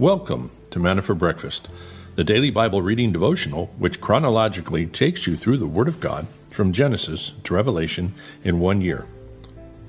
Welcome 0.00 0.50
to 0.70 0.78
Manna 0.78 1.02
for 1.02 1.14
Breakfast, 1.14 1.68
the 2.14 2.24
daily 2.24 2.50
Bible 2.50 2.80
reading 2.80 3.12
devotional 3.12 3.66
which 3.76 4.00
chronologically 4.00 4.86
takes 4.86 5.26
you 5.26 5.36
through 5.36 5.58
the 5.58 5.66
Word 5.66 5.88
of 5.88 6.00
God 6.00 6.26
from 6.48 6.72
Genesis 6.72 7.34
to 7.44 7.52
Revelation 7.52 8.14
in 8.42 8.60
one 8.60 8.80
year. 8.80 9.04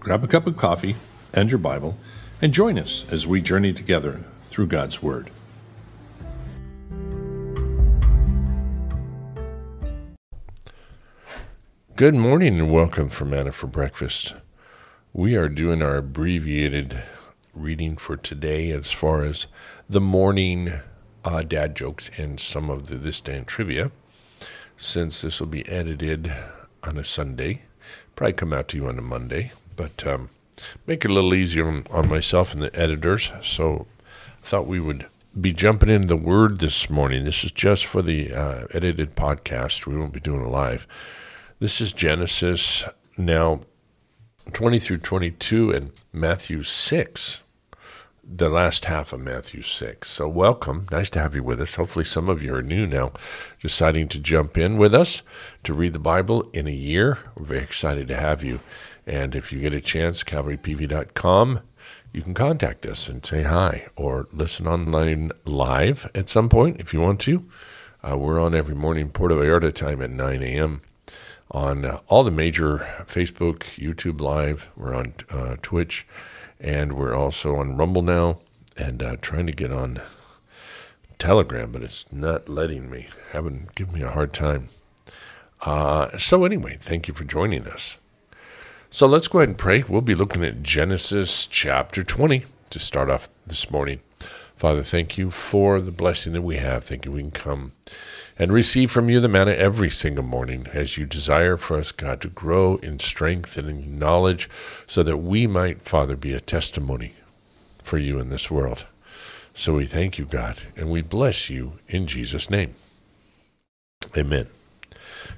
Grab 0.01 0.21
a 0.21 0.27
cup 0.27 0.47
of 0.47 0.57
coffee 0.57 0.97
and 1.31 1.49
your 1.49 1.59
Bible 1.59 1.97
and 2.41 2.53
join 2.53 2.77
us 2.77 3.05
as 3.09 3.25
we 3.25 3.39
journey 3.39 3.71
together 3.71 4.25
through 4.43 4.67
God's 4.67 5.01
Word. 5.01 5.31
Good 11.95 12.15
morning 12.15 12.59
and 12.59 12.69
welcome 12.69 13.07
for 13.07 13.23
Manna 13.23 13.53
for 13.53 13.67
Breakfast. 13.67 14.33
We 15.13 15.35
are 15.37 15.47
doing 15.47 15.81
our 15.81 15.95
abbreviated 15.95 17.01
reading 17.53 17.97
for 17.97 18.15
today 18.15 18.71
as 18.71 18.91
far 18.91 19.23
as 19.23 19.47
the 19.89 20.01
morning 20.01 20.73
uh, 21.23 21.41
dad 21.41 21.75
jokes 21.75 22.09
and 22.17 22.39
some 22.39 22.69
of 22.69 22.87
the 22.87 22.95
This 22.95 23.21
Day 23.21 23.37
in 23.37 23.45
Trivia. 23.45 23.91
Since 24.77 25.21
this 25.21 25.39
will 25.39 25.47
be 25.47 25.67
edited 25.67 26.33
on 26.83 26.97
a 26.97 27.03
Sunday, 27.03 27.63
probably 28.15 28.33
come 28.33 28.53
out 28.53 28.67
to 28.69 28.77
you 28.77 28.87
on 28.87 28.97
a 28.97 29.01
Monday, 29.03 29.51
but 29.75 30.05
um, 30.07 30.29
make 30.87 31.05
it 31.05 31.11
a 31.11 31.13
little 31.13 31.33
easier 31.33 31.83
on, 31.91 32.09
myself 32.09 32.53
and 32.53 32.63
the 32.63 32.75
editors. 32.75 33.31
So 33.43 33.85
I 34.07 34.45
thought 34.45 34.65
we 34.65 34.79
would 34.79 35.05
be 35.39 35.53
jumping 35.53 35.89
in 35.89 36.07
the 36.07 36.17
Word 36.17 36.59
this 36.59 36.89
morning. 36.89 37.25
This 37.25 37.43
is 37.43 37.51
just 37.51 37.85
for 37.85 38.01
the 38.01 38.33
uh, 38.33 38.65
edited 38.73 39.15
podcast. 39.15 39.85
We 39.85 39.97
won't 39.97 40.13
be 40.13 40.19
doing 40.19 40.41
it 40.41 40.49
live. 40.49 40.87
This 41.59 41.79
is 41.79 41.93
Genesis 41.93 42.85
now 43.17 43.61
20 44.53 44.79
through 44.79 44.97
22 44.97 45.71
and 45.71 45.91
Matthew 46.11 46.63
6 46.63 47.39
the 48.33 48.49
last 48.49 48.85
half 48.85 49.11
of 49.11 49.19
Matthew 49.19 49.61
6. 49.61 50.09
So, 50.09 50.27
welcome. 50.27 50.87
Nice 50.91 51.09
to 51.11 51.21
have 51.21 51.35
you 51.35 51.43
with 51.43 51.59
us. 51.59 51.75
Hopefully, 51.75 52.05
some 52.05 52.29
of 52.29 52.41
you 52.41 52.55
are 52.55 52.61
new 52.61 52.85
now, 52.87 53.11
deciding 53.61 54.07
to 54.09 54.19
jump 54.19 54.57
in 54.57 54.77
with 54.77 54.95
us 54.95 55.21
to 55.63 55.73
read 55.73 55.93
the 55.93 55.99
Bible 55.99 56.49
in 56.53 56.67
a 56.67 56.71
year. 56.71 57.19
We're 57.35 57.45
very 57.45 57.63
excited 57.63 58.07
to 58.07 58.17
have 58.17 58.43
you. 58.43 58.61
And 59.05 59.35
if 59.35 59.51
you 59.51 59.59
get 59.59 59.73
a 59.73 59.81
chance, 59.81 60.23
calvarypv.com, 60.23 61.59
you 62.13 62.21
can 62.21 62.33
contact 62.33 62.85
us 62.85 63.09
and 63.09 63.25
say 63.25 63.43
hi 63.43 63.87
or 63.95 64.27
listen 64.31 64.67
online 64.67 65.31
live 65.45 66.09
at 66.13 66.29
some 66.29 66.49
point 66.49 66.79
if 66.79 66.93
you 66.93 67.01
want 67.01 67.19
to. 67.21 67.45
Uh, 68.07 68.17
we're 68.17 68.41
on 68.41 68.55
every 68.55 68.75
morning, 68.75 69.09
Puerto 69.09 69.35
Vallarta 69.35 69.73
time 69.73 70.01
at 70.01 70.09
9 70.09 70.43
a.m. 70.43 70.81
on 71.51 71.85
uh, 71.85 71.99
all 72.07 72.23
the 72.23 72.31
major 72.31 72.79
Facebook, 73.07 73.59
YouTube 73.77 74.21
Live. 74.21 74.69
We're 74.75 74.95
on 74.95 75.13
uh, 75.29 75.57
Twitch 75.61 76.07
and 76.59 76.93
we're 76.93 77.13
also 77.13 77.55
on 77.55 77.75
Rumble 77.75 78.01
now 78.01 78.39
and 78.77 79.03
uh, 79.03 79.17
trying 79.21 79.47
to 79.47 79.51
get 79.51 79.71
on 79.71 80.01
Telegram, 81.19 81.71
but 81.71 81.83
it's 81.83 82.11
not 82.11 82.49
letting 82.49 82.89
me. 82.89 83.07
Having 83.31 83.69
given 83.75 83.93
me 83.93 84.01
a 84.01 84.11
hard 84.11 84.33
time. 84.33 84.69
Uh, 85.61 86.17
so 86.17 86.45
anyway, 86.45 86.77
thank 86.79 87.07
you 87.07 87.13
for 87.13 87.23
joining 87.23 87.67
us. 87.67 87.97
So 88.89 89.05
let's 89.07 89.27
go 89.27 89.39
ahead 89.39 89.49
and 89.49 89.57
pray. 89.57 89.83
We'll 89.87 90.01
be 90.01 90.15
looking 90.15 90.43
at 90.43 90.63
Genesis 90.63 91.45
chapter 91.45 92.03
20 92.03 92.45
to 92.71 92.79
start 92.79 93.09
off 93.09 93.29
this 93.45 93.69
morning. 93.69 93.99
Father, 94.61 94.83
thank 94.83 95.17
you 95.17 95.31
for 95.31 95.81
the 95.81 95.89
blessing 95.89 96.33
that 96.33 96.43
we 96.43 96.57
have. 96.57 96.83
Thank 96.83 97.05
you 97.05 97.11
we 97.11 97.21
can 97.21 97.31
come 97.31 97.71
and 98.37 98.53
receive 98.53 98.91
from 98.91 99.09
you 99.09 99.19
the 99.19 99.27
manna 99.27 99.53
every 99.53 99.89
single 99.89 100.23
morning 100.23 100.67
as 100.71 100.99
you 100.99 101.07
desire 101.07 101.57
for 101.57 101.79
us, 101.79 101.91
God, 101.91 102.21
to 102.21 102.27
grow 102.27 102.75
in 102.75 102.99
strength 102.99 103.57
and 103.57 103.67
in 103.67 103.97
knowledge 103.97 104.47
so 104.85 105.01
that 105.01 105.17
we 105.17 105.47
might, 105.47 105.81
Father, 105.81 106.15
be 106.15 106.31
a 106.33 106.39
testimony 106.39 107.13
for 107.81 107.97
you 107.97 108.19
in 108.19 108.29
this 108.29 108.51
world. 108.51 108.85
So 109.55 109.73
we 109.73 109.87
thank 109.87 110.19
you, 110.19 110.25
God, 110.25 110.59
and 110.75 110.91
we 110.91 111.01
bless 111.01 111.49
you 111.49 111.79
in 111.87 112.05
Jesus' 112.05 112.47
name. 112.47 112.75
Amen. 114.15 114.45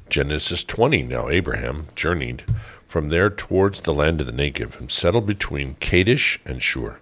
Genesis 0.10 0.66
20. 0.66 1.02
Now 1.04 1.30
Abraham 1.30 1.88
journeyed 1.96 2.44
from 2.90 3.08
there 3.08 3.30
towards 3.30 3.84
the 3.84 3.94
land 3.94 4.20
of 4.20 4.28
the 4.28 4.34
Negev 4.34 4.78
and 4.82 4.92
settled 4.92 5.26
between 5.26 5.78
Kadesh 5.80 6.42
and 6.44 6.62
Shur. 6.62 6.98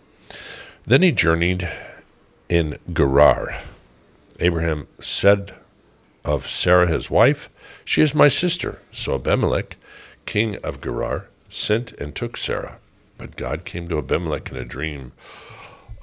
Then 0.85 1.01
he 1.01 1.11
journeyed 1.11 1.67
in 2.51 2.77
Gerar. 2.91 3.59
Abraham 4.41 4.89
said 4.99 5.53
of 6.25 6.47
Sarah 6.47 6.87
his 6.87 7.09
wife, 7.09 7.47
She 7.85 8.01
is 8.01 8.13
my 8.13 8.27
sister. 8.27 8.81
So 8.91 9.15
Abimelech, 9.15 9.77
king 10.25 10.57
of 10.57 10.81
Gerar, 10.81 11.27
sent 11.47 11.93
and 11.93 12.13
took 12.13 12.35
Sarah. 12.35 12.77
But 13.17 13.37
God 13.37 13.63
came 13.63 13.87
to 13.87 13.97
Abimelech 13.97 14.51
in 14.51 14.57
a 14.57 14.65
dream 14.65 15.13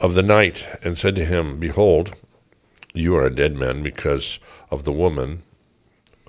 of 0.01 0.15
the 0.15 0.23
night 0.23 0.67
and 0.83 0.97
said 0.97 1.15
to 1.17 1.27
him, 1.27 1.59
Behold, 1.61 2.15
you 2.95 3.15
are 3.15 3.27
a 3.27 3.35
dead 3.35 3.55
man 3.55 3.83
because 3.83 4.39
of 4.71 4.85
the 4.85 4.93
woman 4.93 5.43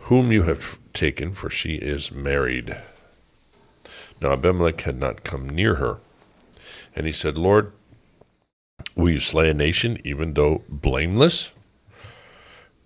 whom 0.01 0.33
you 0.33 0.43
have 0.43 0.77
taken, 0.93 1.33
for 1.33 1.49
she 1.49 1.75
is 1.75 2.11
married. 2.11 2.75
Now 4.19 4.33
Abimelech 4.33 4.81
had 4.81 4.99
not 4.99 5.23
come 5.23 5.47
near 5.47 5.75
her. 5.75 5.99
And 6.93 7.05
he 7.05 7.13
said, 7.13 7.37
Lord, 7.37 7.71
will 8.95 9.11
you 9.11 9.19
slay 9.19 9.49
a 9.49 9.53
nation 9.53 9.99
even 10.03 10.33
though 10.33 10.63
blameless? 10.69 11.51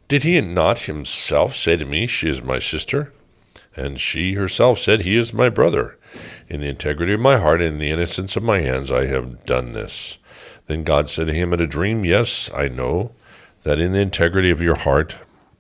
Did 0.07 0.23
he 0.23 0.39
not 0.41 0.81
himself 0.81 1.55
say 1.55 1.75
to 1.77 1.85
me, 1.85 2.07
She 2.07 2.29
is 2.29 2.41
my 2.41 2.59
sister? 2.59 3.13
And 3.75 3.99
she 3.99 4.33
herself 4.33 4.79
said, 4.79 5.01
He 5.01 5.17
is 5.17 5.33
my 5.33 5.49
brother. 5.49 5.97
In 6.47 6.61
the 6.61 6.67
integrity 6.67 7.13
of 7.13 7.19
my 7.19 7.39
heart 7.39 7.61
and 7.61 7.73
in 7.73 7.79
the 7.79 7.89
innocence 7.89 8.35
of 8.35 8.43
my 8.43 8.59
hands, 8.61 8.91
I 8.91 9.07
have 9.07 9.45
done 9.45 9.73
this. 9.73 10.19
Then 10.67 10.83
God 10.83 11.09
said 11.09 11.27
to 11.27 11.33
him 11.33 11.53
in 11.53 11.59
a 11.59 11.67
dream, 11.67 12.05
Yes, 12.05 12.49
I 12.53 12.67
know 12.67 13.13
that 13.63 13.79
in 13.79 13.93
the 13.93 13.99
integrity 13.99 14.51
of 14.51 14.61
your 14.61 14.75
heart 14.75 15.15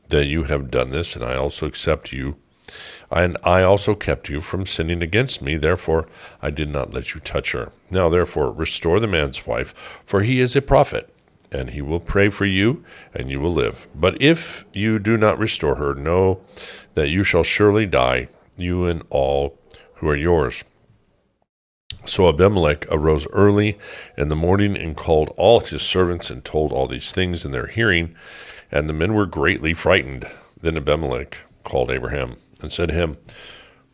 that 0.09 0.25
you 0.25 0.43
have 0.43 0.69
done 0.69 0.91
this, 0.91 1.15
and 1.15 1.25
I 1.25 1.35
also 1.35 1.65
accept 1.65 2.13
you. 2.13 2.37
And 3.11 3.37
I 3.43 3.61
also 3.61 3.95
kept 3.95 4.29
you 4.29 4.41
from 4.41 4.65
sinning 4.65 5.01
against 5.01 5.41
me, 5.41 5.57
therefore 5.57 6.07
I 6.41 6.49
did 6.49 6.69
not 6.69 6.93
let 6.93 7.13
you 7.13 7.19
touch 7.21 7.51
her. 7.51 7.71
Now 7.91 8.09
therefore 8.09 8.51
restore 8.51 8.99
the 8.99 9.07
man's 9.07 9.45
wife, 9.45 9.73
for 10.05 10.21
he 10.21 10.39
is 10.39 10.55
a 10.55 10.61
prophet 10.61 11.13
and 11.53 11.69
he 11.69 11.81
will 11.81 11.99
pray 11.99 12.29
for 12.29 12.45
you, 12.45 12.83
and 13.13 13.29
you 13.29 13.39
will 13.39 13.53
live. 13.53 13.87
But 13.93 14.21
if 14.21 14.65
you 14.73 14.99
do 14.99 15.17
not 15.17 15.37
restore 15.37 15.75
her, 15.75 15.93
know 15.93 16.41
that 16.95 17.09
you 17.09 17.23
shall 17.23 17.43
surely 17.43 17.85
die, 17.85 18.29
you 18.57 18.85
and 18.85 19.03
all 19.09 19.57
who 19.95 20.09
are 20.09 20.15
yours. 20.15 20.63
So 22.05 22.27
Abimelech 22.27 22.85
arose 22.91 23.27
early 23.31 23.77
in 24.17 24.27
the 24.27 24.35
morning 24.35 24.75
and 24.75 24.97
called 24.97 25.33
all 25.37 25.61
his 25.61 25.81
servants 25.81 26.29
and 26.29 26.43
told 26.43 26.73
all 26.73 26.87
these 26.87 27.11
things 27.11 27.45
in 27.45 27.51
their 27.51 27.67
hearing, 27.67 28.15
and 28.71 28.89
the 28.89 28.93
men 28.93 29.13
were 29.13 29.25
greatly 29.25 29.73
frightened. 29.73 30.27
Then 30.59 30.75
Abimelech 30.75 31.37
called 31.63 31.91
Abraham 31.91 32.37
and 32.63 32.71
said 32.71 32.89
to 32.89 32.95
him, 32.95 33.17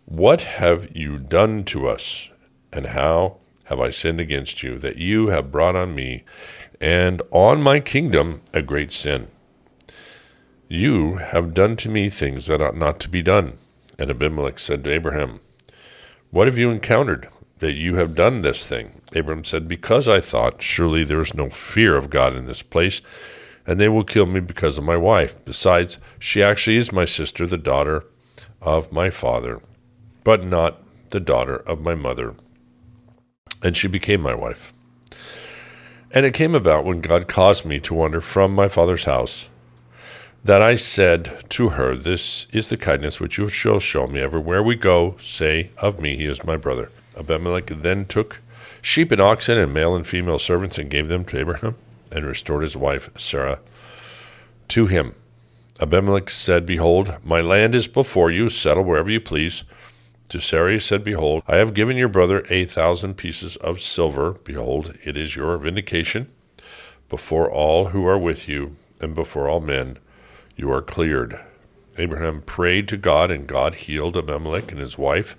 What 0.05 0.41
have 0.41 0.95
you 0.95 1.17
done 1.17 1.65
to 1.65 1.89
us, 1.89 2.29
and 2.71 2.87
how 2.87 3.37
have 3.65 3.79
I 3.79 3.91
sinned 3.91 4.19
against 4.19 4.63
you, 4.63 4.79
that 4.79 4.97
you 4.97 5.27
have 5.27 5.51
brought 5.51 5.75
on 5.75 5.93
me 5.93 6.23
and 6.81 7.21
on 7.31 7.61
my 7.61 7.79
kingdom 7.79 8.41
a 8.53 8.61
great 8.61 8.91
sin. 8.91 9.27
You 10.67 11.15
have 11.15 11.53
done 11.53 11.75
to 11.77 11.89
me 11.89 12.09
things 12.09 12.47
that 12.47 12.61
ought 12.61 12.77
not 12.77 12.99
to 13.01 13.09
be 13.09 13.21
done. 13.21 13.57
And 13.97 14.09
Abimelech 14.09 14.59
said 14.59 14.83
to 14.83 14.91
Abraham, 14.91 15.39
What 16.31 16.47
have 16.47 16.57
you 16.57 16.71
encountered 16.71 17.27
that 17.59 17.73
you 17.73 17.95
have 17.95 18.15
done 18.15 18.41
this 18.41 18.65
thing? 18.65 19.01
Abraham 19.13 19.43
said, 19.43 19.67
Because 19.67 20.07
I 20.07 20.21
thought, 20.21 20.61
surely 20.61 21.03
there 21.03 21.21
is 21.21 21.33
no 21.33 21.49
fear 21.49 21.95
of 21.95 22.09
God 22.09 22.35
in 22.35 22.45
this 22.45 22.61
place, 22.61 23.01
and 23.67 23.79
they 23.79 23.89
will 23.89 24.03
kill 24.03 24.25
me 24.25 24.39
because 24.39 24.77
of 24.77 24.83
my 24.83 24.97
wife. 24.97 25.43
Besides, 25.43 25.97
she 26.17 26.41
actually 26.41 26.77
is 26.77 26.91
my 26.91 27.05
sister, 27.05 27.45
the 27.45 27.57
daughter 27.57 28.05
of 28.61 28.91
my 28.91 29.09
father, 29.09 29.61
but 30.23 30.43
not 30.43 30.81
the 31.09 31.19
daughter 31.19 31.55
of 31.55 31.81
my 31.81 31.95
mother. 31.95 32.35
And 33.61 33.75
she 33.75 33.87
became 33.87 34.21
my 34.21 34.35
wife. 34.35 34.73
And 36.11 36.25
it 36.25 36.33
came 36.33 36.55
about 36.55 36.85
when 36.85 37.01
God 37.01 37.27
caused 37.27 37.65
me 37.65 37.79
to 37.81 37.93
wander 37.93 38.21
from 38.21 38.53
my 38.53 38.67
father's 38.67 39.05
house 39.05 39.45
that 40.43 40.61
I 40.61 40.75
said 40.75 41.43
to 41.49 41.69
her, 41.69 41.95
This 41.95 42.47
is 42.51 42.69
the 42.69 42.77
kindness 42.77 43.19
which 43.19 43.37
you 43.37 43.49
shall 43.49 43.79
show 43.79 44.07
me 44.07 44.21
everywhere 44.21 44.63
we 44.63 44.75
go. 44.75 45.15
Say 45.19 45.71
of 45.77 45.99
me, 45.99 46.15
He 46.15 46.25
is 46.25 46.43
my 46.43 46.57
brother. 46.57 46.91
Abimelech 47.17 47.67
then 47.67 48.05
took 48.05 48.41
sheep 48.81 49.11
and 49.11 49.21
oxen 49.21 49.57
and 49.57 49.73
male 49.73 49.95
and 49.95 50.07
female 50.07 50.39
servants 50.39 50.77
and 50.77 50.89
gave 50.89 51.09
them 51.09 51.25
to 51.25 51.37
Abraham 51.37 51.75
and 52.11 52.25
restored 52.25 52.63
his 52.63 52.77
wife 52.77 53.09
Sarah 53.17 53.59
to 54.69 54.87
him. 54.87 55.15
Abimelech 55.81 56.29
said, 56.29 56.65
Behold, 56.65 57.15
my 57.23 57.39
land 57.39 57.73
is 57.73 57.87
before 57.87 58.29
you, 58.29 58.49
settle 58.49 58.83
wherever 58.83 59.09
you 59.09 59.21
please. 59.21 59.63
To 60.29 60.39
Sarai 60.39 60.77
said, 60.79 61.03
Behold, 61.03 61.41
I 61.47 61.55
have 61.55 61.73
given 61.73 61.95
your 61.95 62.09
brother 62.09 62.45
a 62.49 62.65
thousand 62.65 63.15
pieces 63.15 63.55
of 63.57 63.81
silver. 63.81 64.33
Behold, 64.43 64.93
it 65.03 65.15
is 65.15 65.35
your 65.35 65.57
vindication. 65.57 66.29
Before 67.07 67.49
all 67.49 67.87
who 67.87 68.05
are 68.05 68.17
with 68.17 68.47
you, 68.47 68.75
and 68.99 69.15
before 69.15 69.47
all 69.47 69.61
men, 69.61 69.97
you 70.55 70.69
are 70.71 70.81
cleared. 70.81 71.39
Abraham 71.97 72.41
prayed 72.41 72.87
to 72.89 72.97
God, 72.97 73.31
and 73.31 73.47
God 73.47 73.75
healed 73.75 74.17
Abimelech 74.17 74.71
and 74.71 74.79
his 74.79 74.97
wife 74.97 75.35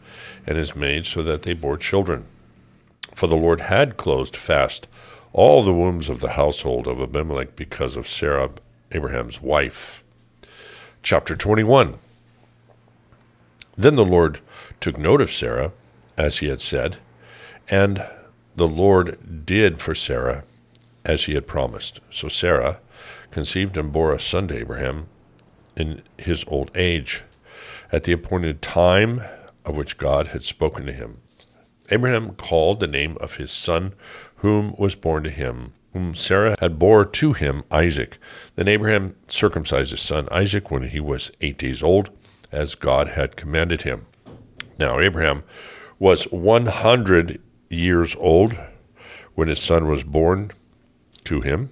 and 0.46 0.56
his 0.56 0.74
maid 0.74 1.06
so 1.06 1.22
that 1.22 1.42
they 1.42 1.52
bore 1.52 1.76
children. 1.76 2.26
For 3.14 3.26
the 3.26 3.36
Lord 3.36 3.60
had 3.62 3.96
closed 3.98 4.36
fast 4.36 4.88
all 5.32 5.62
the 5.62 5.72
wombs 5.72 6.08
of 6.08 6.20
the 6.20 6.30
household 6.30 6.88
of 6.88 7.00
Abimelech 7.00 7.54
because 7.54 7.94
of 7.94 8.08
Sarah, 8.08 8.50
Abraham's 8.90 9.40
wife. 9.40 10.02
Chapter 11.02 11.34
21 11.34 11.96
Then 13.76 13.96
the 13.96 14.04
Lord 14.04 14.40
took 14.80 14.98
note 14.98 15.22
of 15.22 15.32
Sarah, 15.32 15.72
as 16.18 16.38
he 16.38 16.48
had 16.48 16.60
said, 16.60 16.98
and 17.68 18.06
the 18.54 18.68
Lord 18.68 19.46
did 19.46 19.80
for 19.80 19.94
Sarah 19.94 20.44
as 21.04 21.24
he 21.24 21.34
had 21.34 21.46
promised. 21.46 22.00
So 22.10 22.28
Sarah 22.28 22.80
conceived 23.30 23.78
and 23.78 23.90
bore 23.90 24.12
a 24.12 24.20
son 24.20 24.48
to 24.48 24.58
Abraham 24.58 25.06
in 25.74 26.02
his 26.18 26.44
old 26.46 26.70
age, 26.74 27.22
at 27.90 28.04
the 28.04 28.12
appointed 28.12 28.60
time 28.60 29.22
of 29.64 29.76
which 29.76 29.96
God 29.96 30.28
had 30.28 30.42
spoken 30.42 30.84
to 30.84 30.92
him. 30.92 31.22
Abraham 31.88 32.34
called 32.34 32.78
the 32.78 32.86
name 32.86 33.16
of 33.22 33.36
his 33.36 33.50
son, 33.50 33.94
whom 34.36 34.74
was 34.76 34.94
born 34.94 35.24
to 35.24 35.30
him, 35.30 35.72
whom 35.92 36.14
Sarah 36.14 36.56
had 36.60 36.78
bore 36.78 37.04
to 37.04 37.32
him, 37.32 37.64
Isaac. 37.70 38.18
Then 38.54 38.68
Abraham 38.68 39.16
circumcised 39.28 39.90
his 39.90 40.00
son 40.00 40.28
Isaac 40.30 40.70
when 40.70 40.88
he 40.88 41.00
was 41.00 41.30
eight 41.40 41.58
days 41.58 41.82
old, 41.82 42.10
as 42.52 42.74
God 42.74 43.10
had 43.10 43.36
commanded 43.36 43.82
him. 43.82 44.06
Now 44.78 44.98
Abraham 45.00 45.42
was 45.98 46.24
one 46.24 46.66
hundred 46.66 47.40
years 47.68 48.16
old 48.18 48.56
when 49.34 49.48
his 49.48 49.60
son 49.60 49.88
was 49.88 50.02
born 50.02 50.52
to 51.24 51.40
him. 51.40 51.70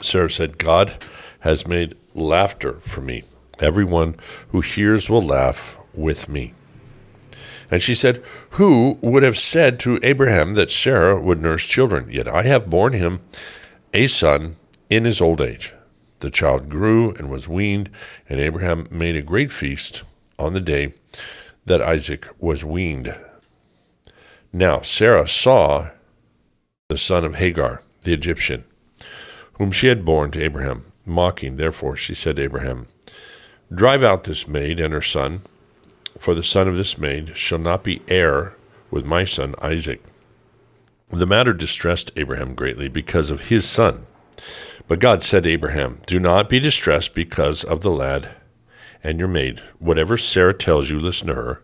Sarah 0.00 0.30
said, 0.30 0.58
God 0.58 0.92
has 1.40 1.66
made 1.66 1.96
laughter 2.14 2.74
for 2.80 3.00
me. 3.00 3.24
Everyone 3.58 4.16
who 4.48 4.60
hears 4.60 5.10
will 5.10 5.22
laugh 5.22 5.76
with 5.94 6.28
me. 6.28 6.54
And 7.72 7.82
she 7.82 7.94
said, 7.94 8.22
Who 8.50 8.98
would 9.00 9.22
have 9.22 9.38
said 9.38 9.80
to 9.80 9.98
Abraham 10.02 10.52
that 10.54 10.70
Sarah 10.70 11.18
would 11.18 11.40
nurse 11.40 11.64
children? 11.64 12.10
Yet 12.10 12.28
I 12.28 12.42
have 12.42 12.68
borne 12.68 12.92
him 12.92 13.20
a 13.94 14.08
son 14.08 14.56
in 14.90 15.06
his 15.06 15.22
old 15.22 15.40
age. 15.40 15.72
The 16.20 16.28
child 16.28 16.68
grew 16.68 17.12
and 17.14 17.30
was 17.30 17.48
weaned, 17.48 17.88
and 18.28 18.38
Abraham 18.38 18.88
made 18.90 19.16
a 19.16 19.22
great 19.22 19.50
feast 19.50 20.02
on 20.38 20.52
the 20.52 20.60
day 20.60 20.92
that 21.64 21.80
Isaac 21.80 22.28
was 22.38 22.62
weaned. 22.62 23.18
Now 24.52 24.82
Sarah 24.82 25.26
saw 25.26 25.88
the 26.90 26.98
son 26.98 27.24
of 27.24 27.36
Hagar, 27.36 27.82
the 28.02 28.12
Egyptian, 28.12 28.64
whom 29.54 29.72
she 29.72 29.86
had 29.86 30.04
borne 30.04 30.30
to 30.32 30.44
Abraham. 30.44 30.92
Mocking, 31.06 31.56
therefore, 31.56 31.96
she 31.96 32.14
said 32.14 32.36
to 32.36 32.42
Abraham, 32.42 32.86
Drive 33.74 34.04
out 34.04 34.24
this 34.24 34.46
maid 34.46 34.78
and 34.78 34.92
her 34.92 35.00
son 35.00 35.40
for 36.22 36.36
the 36.36 36.42
son 36.44 36.68
of 36.68 36.76
this 36.76 36.96
maid 36.96 37.36
shall 37.36 37.58
not 37.58 37.82
be 37.82 38.00
heir 38.06 38.54
with 38.92 39.04
my 39.04 39.24
son 39.24 39.56
Isaac. 39.60 40.00
The 41.10 41.26
matter 41.26 41.52
distressed 41.52 42.12
Abraham 42.14 42.54
greatly 42.54 42.86
because 42.86 43.28
of 43.28 43.48
his 43.48 43.68
son. 43.68 44.06
But 44.86 45.00
God 45.00 45.24
said 45.24 45.42
to 45.42 45.50
Abraham, 45.50 46.00
Do 46.06 46.20
not 46.20 46.48
be 46.48 46.60
distressed 46.60 47.12
because 47.12 47.64
of 47.64 47.80
the 47.80 47.90
lad 47.90 48.28
and 49.02 49.18
your 49.18 49.26
maid. 49.26 49.62
Whatever 49.80 50.16
Sarah 50.16 50.54
tells 50.54 50.88
you, 50.88 51.00
listen 51.00 51.26
to 51.26 51.34
her, 51.34 51.62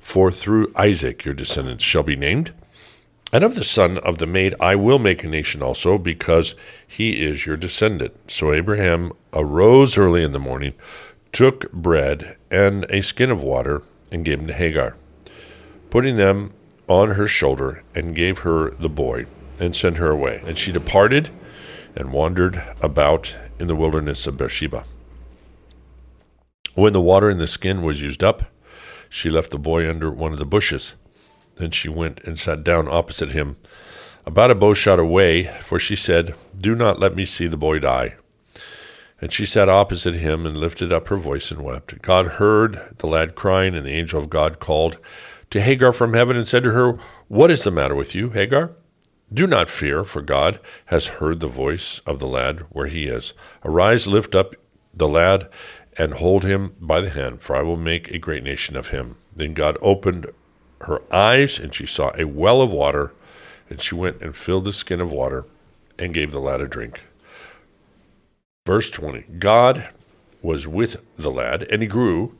for 0.00 0.32
through 0.32 0.72
Isaac 0.74 1.24
your 1.24 1.34
descendants 1.34 1.84
shall 1.84 2.02
be 2.02 2.16
named. 2.16 2.52
And 3.32 3.44
of 3.44 3.54
the 3.54 3.62
son 3.62 3.98
of 3.98 4.18
the 4.18 4.26
maid 4.26 4.56
I 4.58 4.74
will 4.74 4.98
make 4.98 5.22
a 5.22 5.28
nation 5.28 5.62
also, 5.62 5.96
because 5.96 6.56
he 6.84 7.24
is 7.24 7.46
your 7.46 7.56
descendant. 7.56 8.16
So 8.26 8.52
Abraham 8.52 9.12
arose 9.32 9.96
early 9.96 10.24
in 10.24 10.32
the 10.32 10.40
morning, 10.40 10.74
took 11.30 11.70
bread 11.70 12.36
and 12.50 12.84
a 12.90 13.00
skin 13.00 13.30
of 13.30 13.40
water, 13.40 13.82
and 14.12 14.24
gave 14.24 14.38
them 14.38 14.46
to 14.46 14.54
Hagar, 14.54 14.94
putting 15.90 16.16
them 16.16 16.52
on 16.86 17.12
her 17.12 17.26
shoulder, 17.26 17.82
and 17.94 18.14
gave 18.14 18.40
her 18.40 18.70
the 18.70 18.88
boy, 18.88 19.26
and 19.58 19.74
sent 19.74 19.96
her 19.96 20.10
away. 20.10 20.42
And 20.46 20.58
she 20.58 20.70
departed 20.70 21.30
and 21.96 22.12
wandered 22.12 22.62
about 22.80 23.36
in 23.58 23.66
the 23.66 23.76
wilderness 23.76 24.26
of 24.26 24.36
Beersheba. 24.36 24.84
When 26.74 26.92
the 26.92 27.00
water 27.00 27.30
in 27.30 27.38
the 27.38 27.46
skin 27.46 27.82
was 27.82 28.00
used 28.00 28.22
up, 28.22 28.44
she 29.08 29.30
left 29.30 29.50
the 29.50 29.58
boy 29.58 29.88
under 29.88 30.10
one 30.10 30.32
of 30.32 30.38
the 30.38 30.46
bushes. 30.46 30.94
Then 31.56 31.70
she 31.70 31.88
went 31.88 32.20
and 32.24 32.38
sat 32.38 32.64
down 32.64 32.88
opposite 32.88 33.32
him, 33.32 33.56
about 34.24 34.50
a 34.50 34.54
bow 34.54 34.72
shot 34.72 34.98
away, 34.98 35.44
for 35.62 35.78
she 35.78 35.96
said, 35.96 36.34
Do 36.56 36.74
not 36.74 37.00
let 37.00 37.16
me 37.16 37.24
see 37.24 37.46
the 37.46 37.56
boy 37.56 37.80
die. 37.80 38.14
And 39.22 39.32
she 39.32 39.46
sat 39.46 39.68
opposite 39.68 40.16
him 40.16 40.44
and 40.44 40.58
lifted 40.58 40.92
up 40.92 41.06
her 41.06 41.16
voice 41.16 41.52
and 41.52 41.62
wept. 41.62 42.02
God 42.02 42.26
heard 42.26 42.96
the 42.98 43.06
lad 43.06 43.36
crying, 43.36 43.76
and 43.76 43.86
the 43.86 43.92
angel 43.92 44.20
of 44.20 44.28
God 44.28 44.58
called 44.58 44.98
to 45.50 45.60
Hagar 45.60 45.92
from 45.92 46.14
heaven 46.14 46.36
and 46.36 46.48
said 46.48 46.64
to 46.64 46.72
her, 46.72 46.98
What 47.28 47.48
is 47.48 47.62
the 47.62 47.70
matter 47.70 47.94
with 47.94 48.16
you, 48.16 48.30
Hagar? 48.30 48.72
Do 49.32 49.46
not 49.46 49.70
fear, 49.70 50.02
for 50.02 50.22
God 50.22 50.58
has 50.86 51.06
heard 51.06 51.38
the 51.38 51.46
voice 51.46 52.00
of 52.04 52.18
the 52.18 52.26
lad 52.26 52.66
where 52.70 52.88
he 52.88 53.04
is. 53.04 53.32
Arise, 53.64 54.08
lift 54.08 54.34
up 54.34 54.56
the 54.92 55.06
lad, 55.08 55.48
and 55.96 56.14
hold 56.14 56.44
him 56.44 56.74
by 56.80 57.00
the 57.00 57.10
hand, 57.10 57.42
for 57.42 57.54
I 57.54 57.62
will 57.62 57.76
make 57.76 58.08
a 58.08 58.18
great 58.18 58.42
nation 58.42 58.76
of 58.76 58.88
him. 58.88 59.16
Then 59.34 59.54
God 59.54 59.78
opened 59.80 60.26
her 60.80 61.00
eyes, 61.14 61.60
and 61.60 61.72
she 61.72 61.86
saw 61.86 62.10
a 62.18 62.24
well 62.24 62.60
of 62.60 62.72
water, 62.72 63.12
and 63.70 63.80
she 63.80 63.94
went 63.94 64.20
and 64.20 64.34
filled 64.34 64.64
the 64.64 64.72
skin 64.72 65.00
of 65.00 65.12
water 65.12 65.44
and 65.96 66.12
gave 66.12 66.32
the 66.32 66.40
lad 66.40 66.60
a 66.60 66.66
drink. 66.66 67.02
Verse 68.64 68.90
20 68.90 69.22
God 69.38 69.88
was 70.40 70.66
with 70.66 71.02
the 71.16 71.30
lad, 71.30 71.64
and 71.64 71.82
he 71.82 71.88
grew, 71.88 72.36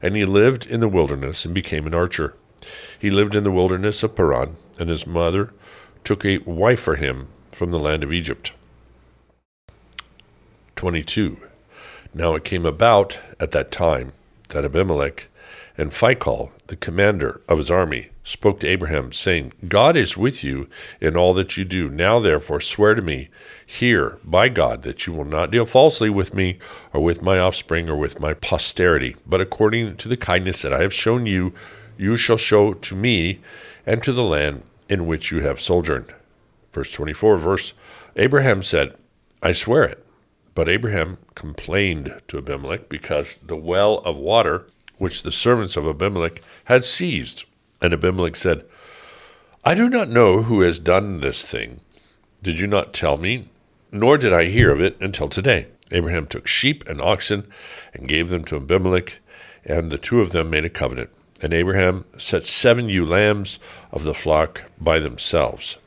and 0.00 0.14
he 0.14 0.24
lived 0.24 0.66
in 0.66 0.80
the 0.80 0.88
wilderness 0.88 1.44
and 1.44 1.54
became 1.54 1.86
an 1.86 1.94
archer. 1.94 2.34
He 2.98 3.10
lived 3.10 3.34
in 3.34 3.44
the 3.44 3.50
wilderness 3.50 4.02
of 4.02 4.14
Paran, 4.14 4.56
and 4.78 4.88
his 4.88 5.06
mother 5.06 5.52
took 6.04 6.24
a 6.24 6.38
wife 6.38 6.80
for 6.80 6.96
him 6.96 7.28
from 7.52 7.70
the 7.70 7.78
land 7.78 8.04
of 8.04 8.12
Egypt. 8.12 8.52
22. 10.76 11.38
Now 12.14 12.34
it 12.34 12.44
came 12.44 12.64
about 12.64 13.18
at 13.40 13.50
that 13.50 13.72
time 13.72 14.12
that 14.50 14.64
Abimelech 14.64 15.28
and 15.76 15.90
Phicol, 15.90 16.50
the 16.68 16.76
commander 16.76 17.40
of 17.48 17.58
his 17.58 17.70
army, 17.70 18.10
spoke 18.28 18.60
to 18.60 18.68
Abraham, 18.68 19.10
saying, 19.10 19.54
God 19.66 19.96
is 19.96 20.16
with 20.16 20.44
you 20.44 20.68
in 21.00 21.16
all 21.16 21.32
that 21.32 21.56
you 21.56 21.64
do. 21.64 21.88
Now, 21.88 22.20
therefore, 22.20 22.60
swear 22.60 22.94
to 22.94 23.00
me 23.00 23.30
here 23.64 24.18
by 24.22 24.50
God 24.50 24.82
that 24.82 25.06
you 25.06 25.14
will 25.14 25.24
not 25.24 25.50
deal 25.50 25.64
falsely 25.64 26.10
with 26.10 26.34
me, 26.34 26.58
or 26.92 27.02
with 27.02 27.22
my 27.22 27.38
offspring, 27.38 27.88
or 27.88 27.96
with 27.96 28.20
my 28.20 28.34
posterity, 28.34 29.16
but 29.26 29.40
according 29.40 29.96
to 29.96 30.08
the 30.08 30.16
kindness 30.16 30.60
that 30.60 30.74
I 30.74 30.82
have 30.82 30.92
shown 30.92 31.24
you, 31.24 31.54
you 31.96 32.16
shall 32.16 32.36
show 32.36 32.74
to 32.74 32.94
me 32.94 33.40
and 33.86 34.02
to 34.02 34.12
the 34.12 34.22
land 34.22 34.62
in 34.90 35.06
which 35.06 35.30
you 35.30 35.40
have 35.40 35.58
sojourned. 35.58 36.12
Verse 36.74 36.92
24, 36.92 37.38
verse 37.38 37.72
Abraham 38.14 38.62
said, 38.62 38.94
I 39.42 39.52
swear 39.52 39.84
it. 39.84 40.04
But 40.54 40.68
Abraham 40.68 41.18
complained 41.34 42.20
to 42.28 42.36
Abimelech 42.36 42.88
because 42.88 43.36
the 43.36 43.56
well 43.56 43.98
of 43.98 44.16
water 44.16 44.66
which 44.98 45.22
the 45.22 45.32
servants 45.32 45.76
of 45.76 45.86
Abimelech 45.86 46.42
had 46.64 46.84
seized. 46.84 47.44
And 47.80 47.92
Abimelech 47.92 48.36
said, 48.36 48.64
I 49.64 49.74
do 49.74 49.88
not 49.88 50.08
know 50.08 50.42
who 50.42 50.62
has 50.62 50.78
done 50.78 51.20
this 51.20 51.44
thing. 51.44 51.80
Did 52.42 52.58
you 52.58 52.66
not 52.66 52.92
tell 52.92 53.16
me? 53.16 53.48
Nor 53.90 54.18
did 54.18 54.32
I 54.32 54.46
hear 54.46 54.70
of 54.70 54.80
it 54.80 54.96
until 55.00 55.28
today. 55.28 55.66
Abraham 55.90 56.26
took 56.26 56.46
sheep 56.46 56.86
and 56.88 57.00
oxen 57.00 57.50
and 57.94 58.08
gave 58.08 58.28
them 58.28 58.44
to 58.44 58.56
Abimelech, 58.56 59.20
and 59.64 59.90
the 59.90 59.98
two 59.98 60.20
of 60.20 60.32
them 60.32 60.50
made 60.50 60.64
a 60.64 60.70
covenant. 60.70 61.10
And 61.40 61.54
Abraham 61.54 62.04
set 62.18 62.44
seven 62.44 62.88
ewe 62.88 63.06
lambs 63.06 63.58
of 63.92 64.04
the 64.04 64.14
flock 64.14 64.64
by 64.80 64.98
themselves. 64.98 65.78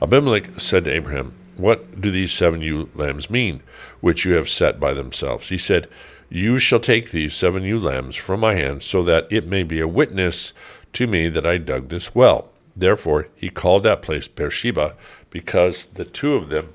Abimelech 0.00 0.58
said 0.58 0.84
to 0.84 0.92
Abraham, 0.92 1.34
What 1.56 2.00
do 2.00 2.10
these 2.10 2.32
seven 2.32 2.62
ewe 2.62 2.88
lambs 2.94 3.30
mean, 3.30 3.62
which 4.00 4.24
you 4.24 4.32
have 4.34 4.48
set 4.48 4.80
by 4.80 4.94
themselves? 4.94 5.50
He 5.50 5.58
said, 5.58 5.88
You 6.28 6.58
shall 6.58 6.80
take 6.80 7.10
these 7.10 7.34
seven 7.34 7.62
ewe 7.62 7.78
lambs 7.78 8.16
from 8.16 8.40
my 8.40 8.54
hand, 8.54 8.82
so 8.82 9.02
that 9.04 9.28
it 9.30 9.46
may 9.46 9.62
be 9.62 9.78
a 9.78 9.86
witness 9.86 10.52
to 10.94 11.06
me 11.06 11.28
that 11.28 11.46
I 11.46 11.58
dug 11.58 11.88
this 11.88 12.14
well. 12.14 12.48
Therefore 12.74 13.28
he 13.36 13.48
called 13.48 13.82
that 13.82 14.02
place 14.02 14.28
Beersheba, 14.28 14.94
because 15.30 15.86
the 15.86 16.04
two 16.04 16.34
of 16.34 16.48
them 16.48 16.72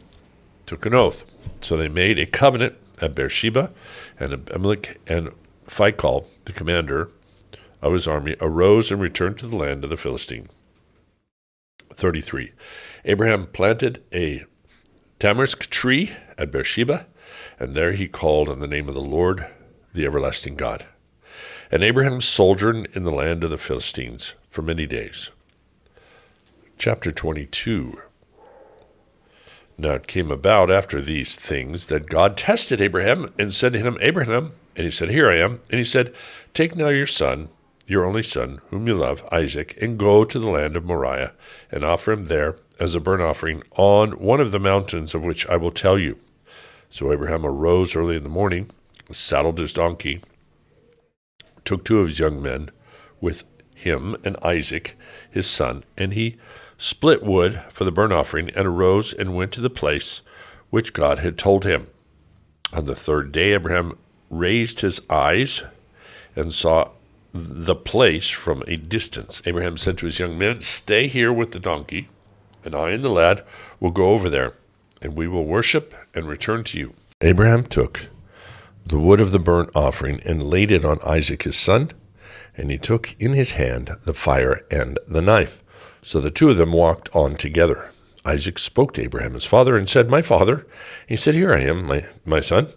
took 0.65 0.85
an 0.85 0.93
oath. 0.93 1.25
So 1.61 1.77
they 1.77 1.87
made 1.87 2.19
a 2.19 2.25
covenant 2.25 2.75
at 3.01 3.15
Beersheba, 3.15 3.71
and 4.19 4.33
Abimelech 4.33 4.99
and 5.07 5.31
Phicol, 5.67 6.25
the 6.45 6.53
commander 6.53 7.09
of 7.81 7.93
his 7.93 8.07
army, 8.07 8.35
arose 8.41 8.91
and 8.91 9.01
returned 9.01 9.37
to 9.39 9.47
the 9.47 9.55
land 9.55 9.83
of 9.83 9.89
the 9.89 9.97
Philistine. 9.97 10.49
33. 11.93 12.51
Abraham 13.05 13.47
planted 13.47 14.03
a 14.13 14.45
tamarisk 15.19 15.69
tree 15.69 16.11
at 16.37 16.51
Beersheba, 16.51 17.05
and 17.59 17.75
there 17.75 17.93
he 17.93 18.07
called 18.07 18.49
on 18.49 18.59
the 18.59 18.67
name 18.67 18.87
of 18.87 18.93
the 18.93 19.01
Lord, 19.01 19.47
the 19.93 20.05
everlasting 20.05 20.55
God. 20.55 20.85
And 21.71 21.83
Abraham 21.83 22.21
sojourned 22.21 22.87
in 22.93 23.03
the 23.03 23.11
land 23.11 23.43
of 23.43 23.49
the 23.49 23.57
Philistines 23.57 24.33
for 24.49 24.61
many 24.61 24.85
days. 24.85 25.31
Chapter 26.77 27.11
22 27.11 27.99
Now 29.77 29.91
it 29.91 30.07
came 30.07 30.31
about 30.31 30.71
after 30.71 31.01
these 31.01 31.35
things 31.35 31.87
that 31.87 32.07
God 32.07 32.37
tested 32.37 32.79
Abraham 32.79 33.33
and 33.37 33.53
said 33.53 33.73
to 33.73 33.79
him, 33.79 33.97
Abraham, 33.99 34.53
and 34.75 34.85
he 34.85 34.91
said, 34.91 35.09
Here 35.09 35.29
I 35.29 35.37
am. 35.37 35.59
And 35.69 35.79
he 35.79 35.85
said, 35.85 36.13
Take 36.53 36.75
now 36.75 36.87
your 36.87 37.07
son, 37.07 37.49
your 37.85 38.05
only 38.05 38.23
son, 38.23 38.61
whom 38.69 38.87
you 38.87 38.95
love, 38.95 39.27
Isaac, 39.31 39.77
and 39.81 39.97
go 39.97 40.23
to 40.23 40.39
the 40.39 40.49
land 40.49 40.77
of 40.77 40.85
Moriah, 40.85 41.33
and 41.71 41.83
offer 41.83 42.13
him 42.13 42.25
there 42.25 42.57
as 42.79 42.95
a 42.95 42.99
burnt 42.99 43.23
offering 43.23 43.63
on 43.75 44.11
one 44.11 44.39
of 44.39 44.51
the 44.51 44.59
mountains 44.59 45.13
of 45.13 45.23
which 45.23 45.47
I 45.47 45.57
will 45.57 45.71
tell 45.71 45.97
you. 45.97 46.17
So 46.89 47.11
Abraham 47.11 47.45
arose 47.45 47.95
early 47.95 48.15
in 48.15 48.23
the 48.23 48.29
morning, 48.29 48.69
saddled 49.11 49.59
his 49.59 49.73
donkey, 49.73 50.21
took 51.67 51.83
two 51.83 51.99
of 51.99 52.07
his 52.07 52.17
young 52.17 52.41
men 52.41 52.69
with 53.19 53.43
him 53.75 54.15
and 54.23 54.37
Isaac, 54.41 54.97
his 55.29 55.47
son, 55.47 55.83
and 55.97 56.13
he 56.13 56.37
split 56.77 57.23
wood 57.23 57.61
for 57.69 57.83
the 57.83 57.91
burnt 57.91 58.13
offering, 58.13 58.49
and 58.51 58.65
arose 58.65 59.13
and 59.13 59.35
went 59.35 59.51
to 59.51 59.61
the 59.61 59.69
place 59.69 60.21
which 60.69 60.93
God 60.93 61.19
had 61.19 61.37
told 61.37 61.65
him. 61.65 61.87
On 62.71 62.85
the 62.85 62.95
third 62.95 63.31
day, 63.31 63.53
Abraham 63.53 63.97
raised 64.29 64.79
his 64.79 65.01
eyes 65.09 65.63
and 66.35 66.53
saw 66.53 66.89
the 67.33 67.75
place 67.75 68.29
from 68.29 68.63
a 68.67 68.77
distance. 68.77 69.41
Abraham 69.45 69.77
said 69.77 69.97
to 69.97 70.05
his 70.05 70.19
young 70.19 70.37
men, 70.37 70.61
Stay 70.61 71.07
here 71.07 71.33
with 71.33 71.51
the 71.51 71.59
donkey, 71.59 72.07
and 72.63 72.73
I 72.73 72.91
and 72.91 73.03
the 73.03 73.09
lad 73.09 73.43
will 73.79 73.91
go 73.91 74.11
over 74.11 74.29
there, 74.29 74.53
and 75.01 75.15
we 75.15 75.27
will 75.27 75.45
worship 75.45 75.93
and 76.13 76.27
return 76.27 76.63
to 76.65 76.79
you. 76.79 76.93
Abraham 77.21 77.63
took 77.63 78.09
the 78.87 78.99
wood 78.99 79.19
of 79.19 79.31
the 79.31 79.39
burnt 79.39 79.69
offering 79.75 80.21
and 80.23 80.49
laid 80.49 80.71
it 80.71 80.85
on 80.85 80.99
Isaac 81.05 81.43
his 81.43 81.57
son, 81.57 81.91
and 82.55 82.71
he 82.71 82.77
took 82.77 83.15
in 83.19 83.33
his 83.33 83.51
hand 83.51 83.95
the 84.05 84.13
fire 84.13 84.65
and 84.71 84.97
the 85.07 85.21
knife. 85.21 85.61
So 86.01 86.21
the 86.21 86.31
two 86.31 86.49
of 86.49 86.57
them 86.57 86.71
walked 86.71 87.13
on 87.13 87.35
together. 87.35 87.91
Isaac 88.23 88.57
spoke 88.57 88.93
to 88.93 89.03
Abraham 89.03 89.33
his 89.33 89.45
father 89.45 89.77
and 89.77 89.89
said, 89.89 90.09
My 90.09 90.21
father. 90.21 90.65
He 91.05 91.15
said, 91.15 91.35
Here 91.35 91.53
I 91.53 91.61
am, 91.61 91.85
my, 91.85 92.05
my 92.25 92.39
son. 92.39 92.69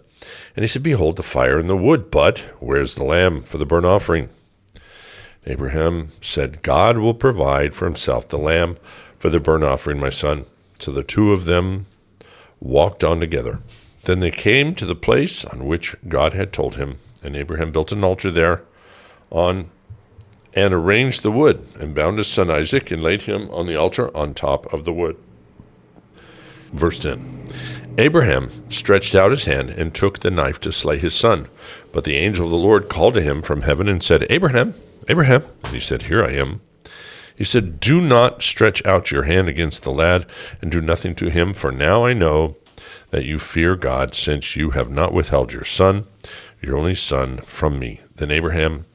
And 0.55 0.63
he 0.63 0.67
said, 0.67 0.83
Behold, 0.83 1.15
the 1.15 1.23
fire 1.23 1.57
and 1.57 1.69
the 1.69 1.77
wood, 1.77 2.11
but 2.11 2.39
where's 2.59 2.95
the 2.95 3.03
lamb 3.03 3.43
for 3.43 3.57
the 3.57 3.65
burnt 3.65 3.85
offering? 3.85 4.29
Abraham 5.45 6.09
said, 6.21 6.61
God 6.61 6.97
will 6.97 7.13
provide 7.13 7.73
for 7.73 7.85
himself 7.85 8.27
the 8.27 8.37
lamb 8.37 8.77
for 9.17 9.29
the 9.29 9.39
burnt 9.39 9.63
offering, 9.63 9.99
my 9.99 10.09
son. 10.09 10.45
So 10.79 10.91
the 10.91 11.03
two 11.03 11.31
of 11.31 11.45
them 11.45 11.85
walked 12.59 13.03
on 13.03 13.19
together. 13.19 13.59
Then 14.03 14.19
they 14.19 14.31
came 14.31 14.75
to 14.75 14.85
the 14.85 14.95
place 14.95 15.45
on 15.45 15.65
which 15.65 15.95
God 16.07 16.33
had 16.33 16.51
told 16.51 16.75
him, 16.75 16.97
and 17.23 17.35
Abraham 17.35 17.71
built 17.71 17.91
an 17.91 18.03
altar 18.03 18.31
there 18.31 18.63
on 19.29 19.69
and 20.53 20.73
arranged 20.73 21.23
the 21.23 21.31
wood, 21.31 21.65
and 21.79 21.95
bound 21.95 22.17
his 22.17 22.27
son 22.27 22.51
Isaac, 22.51 22.91
and 22.91 23.01
laid 23.01 23.21
him 23.21 23.49
on 23.51 23.67
the 23.67 23.75
altar 23.75 24.15
on 24.15 24.33
top 24.33 24.71
of 24.73 24.83
the 24.83 24.91
wood. 24.91 25.17
Verse 26.73 26.99
10 26.99 27.45
Abraham 27.97 28.69
stretched 28.69 29.15
out 29.15 29.31
his 29.31 29.45
hand 29.45 29.69
and 29.69 29.93
took 29.93 30.19
the 30.19 30.31
knife 30.31 30.59
to 30.61 30.71
slay 30.71 30.97
his 30.97 31.13
son. 31.13 31.47
But 31.91 32.05
the 32.05 32.15
angel 32.15 32.45
of 32.45 32.51
the 32.51 32.57
Lord 32.57 32.89
called 32.89 33.15
to 33.15 33.21
him 33.21 33.41
from 33.41 33.63
heaven 33.63 33.89
and 33.89 34.01
said, 34.01 34.25
Abraham, 34.29 34.73
Abraham. 35.07 35.43
And 35.65 35.73
he 35.73 35.79
said, 35.81 36.03
Here 36.03 36.23
I 36.23 36.31
am. 36.31 36.61
He 37.35 37.43
said, 37.43 37.79
Do 37.79 37.99
not 37.99 38.41
stretch 38.41 38.85
out 38.85 39.11
your 39.11 39.23
hand 39.23 39.49
against 39.49 39.83
the 39.83 39.91
lad, 39.91 40.25
and 40.61 40.71
do 40.71 40.81
nothing 40.81 41.15
to 41.15 41.29
him, 41.29 41.53
for 41.53 41.71
now 41.71 42.05
I 42.05 42.13
know 42.13 42.55
that 43.11 43.25
you 43.25 43.39
fear 43.39 43.75
God, 43.75 44.13
since 44.15 44.55
you 44.55 44.71
have 44.71 44.89
not 44.89 45.13
withheld 45.13 45.53
your 45.53 45.63
son, 45.63 46.05
your 46.61 46.77
only 46.77 46.95
son, 46.95 47.37
from 47.39 47.77
me. 47.77 48.01
Then 48.15 48.31
Abraham 48.31 48.85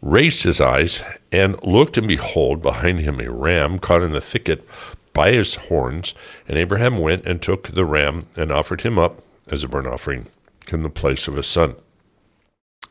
raised 0.00 0.42
his 0.42 0.60
eyes 0.60 1.02
and 1.30 1.62
looked, 1.62 1.96
and 1.96 2.06
behold, 2.06 2.62
behind 2.62 3.00
him 3.00 3.20
a 3.20 3.30
ram 3.30 3.78
caught 3.78 4.02
in 4.02 4.12
the 4.12 4.20
thicket 4.20 4.66
by 5.12 5.32
his 5.32 5.54
horns. 5.54 6.14
And 6.46 6.58
Abraham 6.58 6.98
went 6.98 7.24
and 7.24 7.40
took 7.40 7.68
the 7.68 7.84
ram 7.84 8.26
and 8.36 8.52
offered 8.52 8.82
him 8.82 8.98
up 8.98 9.22
as 9.48 9.64
a 9.64 9.68
burnt 9.68 9.86
offering 9.86 10.26
in 10.70 10.82
the 10.82 10.90
place 10.90 11.28
of 11.28 11.36
his 11.36 11.46
son. 11.46 11.76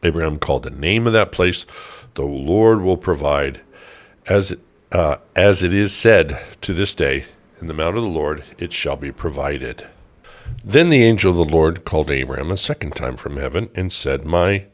Abraham 0.04 0.40
called 0.40 0.64
the 0.64 0.70
name 0.70 1.06
of 1.06 1.14
that 1.14 1.32
place, 1.32 1.66
The 2.16 2.24
Lord 2.24 2.82
will 2.82 2.98
provide. 2.98 3.62
As, 4.26 4.56
uh, 4.92 5.18
as 5.36 5.64
it 5.64 5.74
is 5.74 5.94
said 5.94 6.40
to 6.62 6.74
this 6.74 6.96
day, 6.96 7.26
in 7.60 7.68
the 7.68 7.74
mount 7.74 7.98
of 7.98 8.04
the 8.04 8.10
Lord 8.10 8.44
it 8.58 8.74
shall 8.74 8.96
be 8.96 9.12
provided. 9.12 9.86
Then 10.64 10.90
the 10.90 11.04
angel 11.04 11.32
of 11.32 11.38
the 11.38 11.54
Lord 11.56 11.86
called 11.86 12.12
Abraham 12.12 12.52
a 12.52 12.58
second 12.58 12.96
time 12.96 13.18
from 13.18 13.38
heaven 13.38 13.70
and 13.74 13.92
said, 13.92 14.26
My 14.26 14.66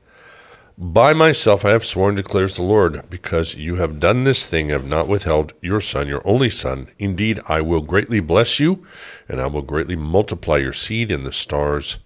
by 0.80 1.14
myself 1.14 1.66
I 1.66 1.72
have 1.72 1.84
sworn, 1.84 2.14
declares 2.14 2.56
the 2.56 2.64
Lord, 2.64 3.10
because 3.10 3.56
you 3.56 3.78
have 3.78 4.00
done 4.00 4.26
this 4.26 4.46
thing, 4.46 4.70
have 4.70 4.86
not 4.86 5.08
withheld 5.08 5.54
your 5.60 5.82
son, 5.82 6.08
your 6.08 6.22
only 6.24 6.52
son. 6.52 6.90
Indeed, 7.00 7.40
I 7.48 7.62
will 7.62 7.82
greatly 7.82 8.20
bless 8.20 8.60
you, 8.60 8.86
and 9.28 9.42
I 9.42 9.48
will 9.48 9.64
greatly 9.64 9.96
multiply 9.96 10.58
your 10.58 10.74
seed 10.74 11.12
in 11.12 11.24
the 11.24 11.34
stars, 11.34 11.98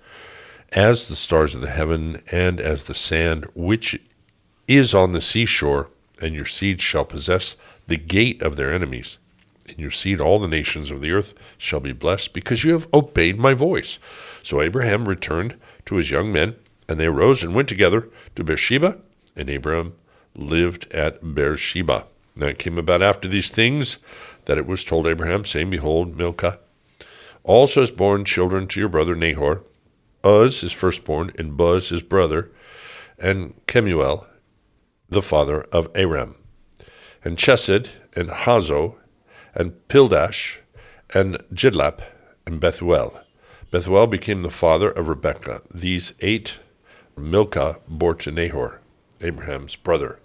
as 0.71 1.09
the 1.09 1.17
stars 1.17 1.53
of 1.53 1.59
the 1.59 1.69
heaven, 1.69 2.21
and 2.31 2.61
as 2.61 2.85
the 2.85 2.95
sand 2.95 3.45
which 3.53 3.99
is 4.69 4.95
on 4.95 5.11
the 5.11 5.19
seashore, 5.19 5.89
and 6.21 6.33
your 6.33 6.45
seed 6.45 6.79
shall 6.79 7.03
possess 7.03 7.57
the 7.87 7.97
gate 7.97 8.41
of 8.41 8.55
their 8.55 8.73
enemies. 8.73 9.17
In 9.71 9.79
your 9.79 9.91
seed 9.91 10.19
all 10.19 10.39
the 10.39 10.47
nations 10.47 10.91
of 10.91 11.01
the 11.01 11.11
earth 11.11 11.33
shall 11.57 11.79
be 11.79 11.93
blessed, 11.93 12.33
because 12.33 12.63
you 12.63 12.73
have 12.73 12.87
obeyed 12.93 13.39
my 13.39 13.53
voice. 13.53 13.99
So 14.43 14.61
Abraham 14.61 15.07
returned 15.07 15.55
to 15.85 15.95
his 15.95 16.11
young 16.11 16.31
men 16.31 16.55
and 16.91 16.99
they 16.99 17.05
arose 17.05 17.41
and 17.41 17.55
went 17.55 17.69
together 17.69 18.09
to 18.35 18.43
Beersheba, 18.43 18.97
and 19.35 19.49
Abram 19.49 19.93
lived 20.35 20.91
at 20.91 21.33
Beersheba. 21.33 22.05
Now 22.35 22.47
it 22.47 22.59
came 22.59 22.77
about 22.77 23.01
after 23.01 23.29
these 23.29 23.49
things 23.49 23.97
that 24.45 24.57
it 24.57 24.65
was 24.65 24.83
told 24.83 25.07
Abraham, 25.07 25.45
saying, 25.45 25.69
Behold, 25.69 26.17
Milcah 26.17 26.59
also 27.43 27.79
has 27.79 27.91
borne 27.91 28.25
children 28.25 28.67
to 28.67 28.79
your 28.79 28.89
brother 28.89 29.15
Nahor, 29.15 29.63
Uz 30.25 30.61
his 30.61 30.73
firstborn, 30.73 31.31
and 31.37 31.55
Buz 31.55 31.89
his 31.89 32.01
brother, 32.01 32.51
and 33.17 33.53
Kemuel, 33.67 34.27
the 35.09 35.21
father 35.21 35.61
of 35.71 35.89
Aram, 35.95 36.35
and 37.23 37.37
Chesed, 37.37 37.87
and 38.15 38.29
Hazo, 38.29 38.95
and 39.53 39.73
Pildash, 39.87 40.57
and 41.13 41.37
Jidlaph, 41.53 42.01
and 42.45 42.59
Bethuel. 42.59 43.19
Bethuel 43.71 44.07
became 44.07 44.43
the 44.43 44.49
father 44.49 44.91
of 44.91 45.07
Rebekah. 45.07 45.61
These 45.73 46.13
eight 46.19 46.59
Milcah 47.17 47.77
bore 47.87 48.15
to 48.15 48.31
Nahor, 48.31 48.81
Abraham's 49.21 49.75
brother. 49.75 50.19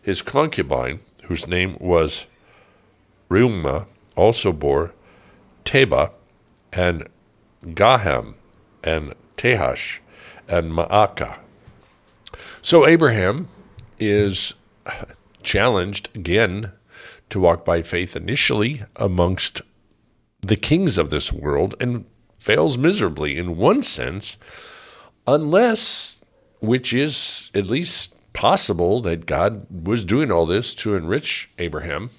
His 0.00 0.22
concubine, 0.22 1.00
whose 1.24 1.46
name 1.46 1.76
was 1.80 2.26
Reumah, 3.30 3.86
also 4.16 4.52
bore 4.52 4.92
Tebah 5.64 6.12
and 6.72 7.08
Gaham 7.62 8.34
and 8.82 9.14
Tahash 9.36 10.00
and 10.46 10.72
Maacah. 10.72 11.38
So 12.62 12.86
Abraham 12.86 13.48
is 13.98 14.54
challenged 15.42 16.10
again 16.14 16.72
to 17.30 17.40
walk 17.40 17.64
by 17.64 17.82
faith 17.82 18.16
initially 18.16 18.84
amongst 18.96 19.62
the 20.40 20.56
kings 20.56 20.98
of 20.98 21.10
this 21.10 21.32
world 21.32 21.74
and 21.80 22.04
fails 22.38 22.76
miserably 22.76 23.38
in 23.38 23.56
one 23.56 23.82
sense, 23.82 24.36
unless 25.26 26.20
which 26.60 26.92
is 26.92 27.50
at 27.54 27.66
least 27.66 28.14
possible 28.34 29.00
that 29.00 29.26
God 29.26 29.66
was 29.86 30.04
doing 30.04 30.30
all 30.30 30.44
this 30.44 30.74
to 30.76 30.94
enrich 30.94 31.50
Abraham. 31.58 32.10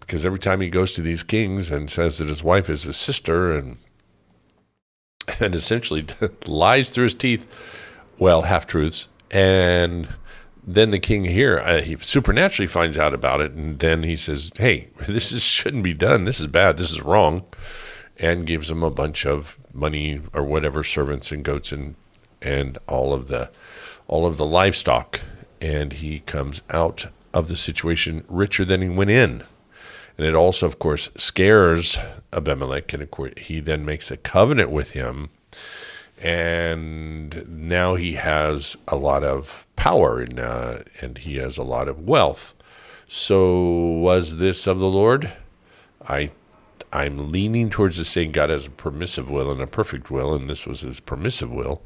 Because 0.00 0.24
every 0.24 0.38
time 0.38 0.60
he 0.60 0.70
goes 0.70 0.92
to 0.92 1.02
these 1.02 1.22
kings 1.22 1.70
and 1.70 1.90
says 1.90 2.18
that 2.18 2.28
his 2.28 2.42
wife 2.42 2.70
is 2.70 2.84
his 2.84 2.96
sister 2.96 3.56
and 3.56 3.76
and 5.40 5.54
essentially 5.54 6.06
lies 6.46 6.90
through 6.90 7.04
his 7.04 7.14
teeth, 7.14 7.48
well, 8.16 8.42
half 8.42 8.66
truths, 8.66 9.08
and 9.30 10.08
then 10.66 10.90
the 10.90 10.98
king 10.98 11.24
here 11.24 11.58
uh, 11.60 11.80
he 11.80 11.96
supernaturally 12.00 12.66
finds 12.66 12.98
out 12.98 13.14
about 13.14 13.40
it, 13.40 13.52
and 13.52 13.78
then 13.78 14.02
he 14.02 14.16
says, 14.16 14.50
"Hey, 14.56 14.88
this 15.06 15.32
is, 15.32 15.42
shouldn't 15.42 15.84
be 15.84 15.94
done. 15.94 16.24
This 16.24 16.40
is 16.40 16.48
bad. 16.48 16.76
This 16.76 16.90
is 16.90 17.02
wrong," 17.02 17.44
and 18.18 18.46
gives 18.46 18.70
him 18.70 18.82
a 18.82 18.90
bunch 18.90 19.24
of 19.26 19.58
money 19.72 20.20
or 20.32 20.42
whatever, 20.42 20.82
servants 20.82 21.30
and 21.30 21.44
goats 21.44 21.72
and 21.72 21.94
and 22.42 22.78
all 22.86 23.12
of 23.12 23.28
the 23.28 23.50
all 24.08 24.26
of 24.26 24.36
the 24.36 24.46
livestock 24.46 25.20
and 25.60 25.94
he 25.94 26.20
comes 26.20 26.62
out 26.70 27.06
of 27.32 27.48
the 27.48 27.56
situation 27.56 28.24
richer 28.28 28.64
than 28.64 28.82
he 28.82 28.88
went 28.88 29.10
in 29.10 29.42
and 30.16 30.26
it 30.26 30.34
also 30.34 30.66
of 30.66 30.78
course 30.78 31.10
scares 31.16 31.98
abimelech 32.32 32.92
and 32.92 33.02
of 33.02 33.10
course, 33.10 33.32
he 33.36 33.60
then 33.60 33.84
makes 33.84 34.10
a 34.10 34.16
covenant 34.16 34.70
with 34.70 34.90
him 34.90 35.28
and 36.22 37.46
now 37.48 37.94
he 37.94 38.14
has 38.14 38.76
a 38.88 38.96
lot 38.96 39.22
of 39.22 39.66
power 39.76 40.20
and, 40.20 40.40
uh, 40.40 40.78
and 41.00 41.18
he 41.18 41.36
has 41.36 41.58
a 41.58 41.62
lot 41.62 41.88
of 41.88 42.06
wealth 42.06 42.54
so 43.08 43.60
was 43.60 44.38
this 44.38 44.66
of 44.66 44.78
the 44.78 44.86
lord 44.86 45.32
i 46.08 46.30
i'm 46.92 47.30
leaning 47.30 47.68
towards 47.68 47.96
the 47.96 48.04
saying 48.04 48.32
god 48.32 48.50
has 48.50 48.66
a 48.66 48.70
permissive 48.70 49.30
will 49.30 49.52
and 49.52 49.60
a 49.60 49.66
perfect 49.66 50.10
will 50.10 50.34
and 50.34 50.48
this 50.48 50.66
was 50.66 50.80
his 50.80 51.00
permissive 51.00 51.52
will 51.52 51.82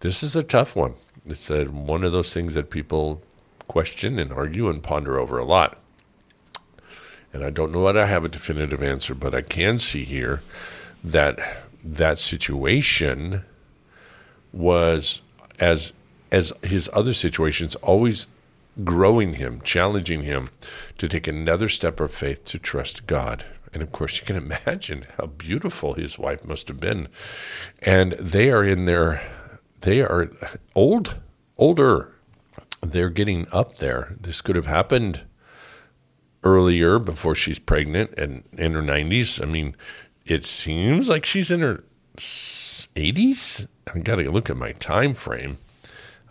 this 0.00 0.22
is 0.22 0.34
a 0.34 0.42
tough 0.42 0.74
one. 0.74 0.94
It's 1.26 1.50
a, 1.50 1.64
one 1.66 2.04
of 2.04 2.12
those 2.12 2.32
things 2.32 2.54
that 2.54 2.70
people 2.70 3.22
question 3.68 4.18
and 4.18 4.32
argue 4.32 4.68
and 4.68 4.82
ponder 4.82 5.18
over 5.18 5.38
a 5.38 5.44
lot. 5.44 5.78
And 7.32 7.44
I 7.44 7.50
don't 7.50 7.70
know 7.70 7.84
that 7.84 7.98
I 7.98 8.06
have 8.06 8.24
a 8.24 8.28
definitive 8.28 8.82
answer, 8.82 9.14
but 9.14 9.34
I 9.34 9.42
can 9.42 9.78
see 9.78 10.04
here 10.04 10.42
that 11.04 11.38
that 11.84 12.18
situation 12.18 13.44
was 14.52 15.22
as 15.58 15.92
as 16.32 16.52
his 16.62 16.88
other 16.92 17.12
situations 17.12 17.74
always 17.76 18.26
growing 18.84 19.34
him, 19.34 19.60
challenging 19.62 20.22
him 20.22 20.50
to 20.98 21.08
take 21.08 21.26
another 21.26 21.68
step 21.68 22.00
of 22.00 22.14
faith 22.14 22.44
to 22.44 22.58
trust 22.58 23.06
God. 23.06 23.44
And 23.72 23.82
of 23.82 23.92
course, 23.92 24.20
you 24.20 24.26
can 24.26 24.36
imagine 24.66 25.06
how 25.16 25.26
beautiful 25.26 25.94
his 25.94 26.18
wife 26.18 26.44
must 26.44 26.68
have 26.68 26.80
been. 26.80 27.08
And 27.80 28.12
they 28.12 28.50
are 28.50 28.64
in 28.64 28.84
their, 28.84 29.22
they 29.80 30.00
are 30.00 30.30
old, 30.74 31.16
older. 31.56 32.12
They're 32.80 33.10
getting 33.10 33.46
up 33.52 33.78
there. 33.78 34.16
This 34.20 34.40
could 34.40 34.56
have 34.56 34.66
happened 34.66 35.22
earlier 36.42 36.98
before 36.98 37.34
she's 37.34 37.58
pregnant 37.58 38.14
and 38.16 38.44
in 38.56 38.72
her 38.72 38.82
90s. 38.82 39.42
I 39.42 39.46
mean, 39.46 39.76
it 40.24 40.44
seems 40.44 41.08
like 41.08 41.26
she's 41.26 41.50
in 41.50 41.60
her 41.60 41.84
80s. 42.16 43.66
I 43.94 43.98
got 43.98 44.16
to 44.16 44.30
look 44.30 44.50
at 44.50 44.56
my 44.56 44.72
time 44.72 45.14
frame. 45.14 45.58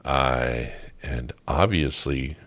Uh, 0.05 0.65
and 1.03 1.33
obviously, 1.47 2.37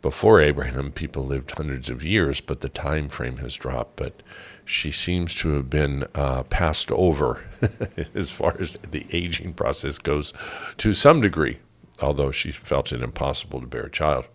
before 0.00 0.40
Abraham, 0.40 0.90
people 0.90 1.24
lived 1.24 1.52
hundreds 1.52 1.88
of 1.88 2.04
years, 2.04 2.40
but 2.40 2.60
the 2.60 2.68
time 2.68 3.08
frame 3.08 3.38
has 3.38 3.54
dropped. 3.54 3.96
But 3.96 4.22
she 4.64 4.90
seems 4.90 5.34
to 5.36 5.50
have 5.54 5.70
been 5.70 6.06
uh, 6.14 6.42
passed 6.44 6.90
over 6.90 7.44
as 8.14 8.30
far 8.30 8.56
as 8.58 8.74
the 8.90 9.06
aging 9.10 9.54
process 9.54 9.98
goes 9.98 10.32
to 10.78 10.92
some 10.92 11.20
degree, 11.20 11.58
although 12.00 12.30
she 12.30 12.50
felt 12.50 12.92
it 12.92 13.02
impossible 13.02 13.60
to 13.60 13.66
bear 13.66 13.84
a 13.84 13.90
child. 13.90 14.26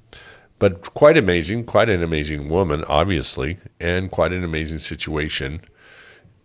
But 0.60 0.94
quite 0.94 1.18
amazing, 1.18 1.66
quite 1.66 1.90
an 1.90 2.02
amazing 2.02 2.50
woman, 2.50 2.84
obviously, 2.86 3.58
and 3.80 4.10
quite 4.10 4.34
an 4.34 4.44
amazing 4.44 4.80
situation. 4.80 5.62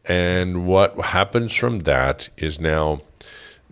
And 0.04 0.66
what 0.66 0.98
happens 0.98 1.54
from 1.54 1.80
that 1.80 2.28
is 2.36 2.60
now 2.60 3.00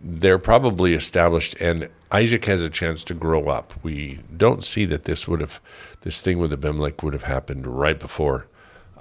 they're 0.00 0.38
probably 0.38 0.94
established, 0.94 1.54
and 1.60 1.88
Isaac 2.10 2.46
has 2.46 2.62
a 2.62 2.70
chance 2.70 3.04
to 3.04 3.14
grow 3.14 3.48
up. 3.48 3.74
We 3.82 4.20
don't 4.36 4.64
see 4.64 4.84
that 4.86 5.04
this 5.04 5.28
would 5.28 5.40
have, 5.40 5.60
this 6.00 6.22
thing 6.22 6.38
with 6.38 6.52
Abimelech 6.52 7.02
would 7.02 7.12
have 7.12 7.24
happened 7.24 7.66
right 7.66 7.98
before 7.98 8.46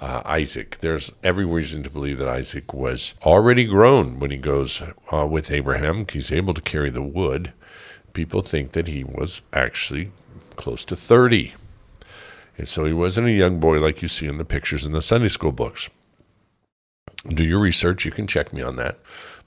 uh, 0.00 0.22
Isaac. 0.24 0.78
There's 0.78 1.12
every 1.22 1.44
reason 1.44 1.82
to 1.82 1.90
believe 1.90 2.18
that 2.18 2.28
Isaac 2.28 2.72
was 2.72 3.14
already 3.22 3.64
grown 3.64 4.18
when 4.18 4.30
he 4.30 4.36
goes 4.36 4.82
uh, 5.12 5.26
with 5.26 5.50
Abraham. 5.50 6.06
He's 6.10 6.32
able 6.32 6.54
to 6.54 6.60
carry 6.60 6.90
the 6.90 7.02
wood. 7.02 7.52
People 8.12 8.42
think 8.42 8.72
that 8.72 8.88
he 8.88 9.04
was 9.04 9.42
actually 9.52 10.12
close 10.56 10.84
to 10.86 10.96
30. 10.96 11.54
And 12.58 12.68
so 12.68 12.84
he 12.84 12.92
wasn't 12.92 13.28
a 13.28 13.32
young 13.32 13.60
boy 13.60 13.78
like 13.78 14.02
you 14.02 14.08
see 14.08 14.26
in 14.26 14.38
the 14.38 14.44
pictures 14.44 14.84
in 14.84 14.92
the 14.92 15.02
Sunday 15.02 15.28
school 15.28 15.52
books. 15.52 15.88
Do 17.26 17.44
your 17.44 17.58
research, 17.58 18.04
you 18.04 18.10
can 18.10 18.26
check 18.26 18.52
me 18.52 18.62
on 18.62 18.76
that. 18.76 18.98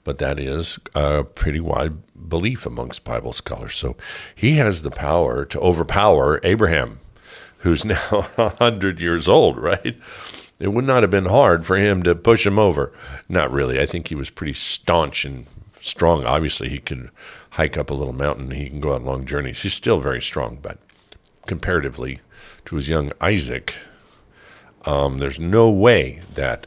But 0.04 0.18
that 0.18 0.38
is 0.38 0.78
a 0.94 1.24
pretty 1.24 1.60
wide 1.60 1.94
belief 2.28 2.66
amongst 2.66 3.04
Bible 3.04 3.32
scholars. 3.32 3.74
So 3.74 3.96
he 4.34 4.54
has 4.54 4.82
the 4.82 4.90
power 4.90 5.44
to 5.46 5.60
overpower 5.60 6.40
Abraham, 6.44 6.98
who's 7.58 7.84
now 7.84 8.28
100 8.36 9.00
years 9.00 9.28
old, 9.28 9.58
right? 9.58 9.96
It 10.60 10.68
would 10.68 10.84
not 10.84 11.02
have 11.02 11.10
been 11.10 11.26
hard 11.26 11.66
for 11.66 11.76
him 11.76 12.02
to 12.04 12.14
push 12.14 12.46
him 12.46 12.58
over. 12.58 12.92
Not 13.28 13.50
really. 13.50 13.80
I 13.80 13.86
think 13.86 14.08
he 14.08 14.14
was 14.14 14.30
pretty 14.30 14.52
staunch 14.52 15.24
and 15.24 15.46
strong. 15.80 16.24
Obviously, 16.24 16.68
he 16.68 16.78
could 16.78 17.10
hike 17.50 17.76
up 17.76 17.90
a 17.90 17.94
little 17.94 18.12
mountain. 18.12 18.50
He 18.50 18.68
can 18.68 18.80
go 18.80 18.94
on 18.94 19.04
long 19.04 19.24
journeys. 19.24 19.62
He's 19.62 19.74
still 19.74 20.00
very 20.00 20.22
strong, 20.22 20.58
but 20.60 20.78
comparatively 21.46 22.20
to 22.66 22.76
his 22.76 22.88
young 22.88 23.10
Isaac, 23.20 23.74
um, 24.84 25.18
there's 25.18 25.38
no 25.38 25.70
way 25.70 26.22
that, 26.34 26.66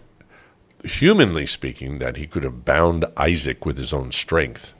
humanly 0.84 1.46
speaking, 1.46 2.00
that 2.00 2.18
he 2.18 2.28
could 2.28 2.44
have 2.44 2.66
bound 2.66 3.06
Isaac 3.16 3.66
with 3.66 3.78
his 3.78 3.94
own 3.94 4.12
strength. 4.12 4.74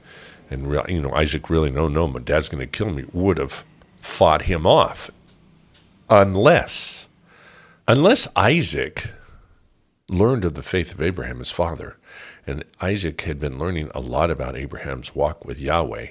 And 0.50 0.70
re- 0.70 0.84
you 0.88 1.02
know, 1.02 1.12
Isaac 1.12 1.50
really, 1.50 1.70
no, 1.70 1.88
no, 1.88 2.06
my 2.06 2.20
dad's 2.20 2.48
going 2.48 2.60
to 2.60 2.66
kill 2.66 2.90
me. 2.90 3.04
Would 3.12 3.38
have 3.38 3.64
fought 4.00 4.42
him 4.42 4.66
off, 4.66 5.10
unless, 6.08 7.06
unless 7.86 8.28
Isaac 8.34 9.10
learned 10.08 10.44
of 10.44 10.54
the 10.54 10.62
faith 10.62 10.94
of 10.94 11.02
Abraham, 11.02 11.38
his 11.38 11.50
father, 11.50 11.96
and 12.46 12.64
Isaac 12.80 13.20
had 13.22 13.38
been 13.38 13.58
learning 13.58 13.90
a 13.94 14.00
lot 14.00 14.30
about 14.30 14.56
Abraham's 14.56 15.14
walk 15.14 15.44
with 15.44 15.60
Yahweh, 15.60 16.08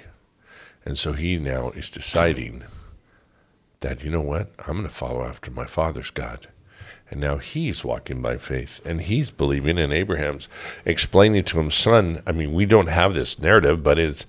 and 0.85 0.97
so 0.97 1.13
he 1.13 1.37
now 1.37 1.71
is 1.71 1.89
deciding 1.89 2.63
that, 3.79 4.03
you 4.03 4.11
know 4.11 4.21
what, 4.21 4.51
I'm 4.59 4.73
going 4.73 4.83
to 4.83 4.89
follow 4.89 5.23
after 5.23 5.49
my 5.49 5.65
father's 5.65 6.11
God. 6.11 6.47
And 7.09 7.21
now 7.21 7.37
he's 7.37 7.85
walking 7.85 8.21
by 8.21 8.37
faith 8.37 8.81
and 8.85 9.01
he's 9.01 9.31
believing, 9.31 9.77
and 9.77 9.93
Abraham's 9.93 10.49
explaining 10.83 11.45
to 11.45 11.59
him, 11.59 11.71
son. 11.71 12.21
I 12.27 12.33
mean, 12.33 12.53
we 12.53 12.65
don't 12.65 12.87
have 12.87 13.13
this 13.13 13.39
narrative, 13.39 13.81
but 13.81 13.97
it's 13.97 14.25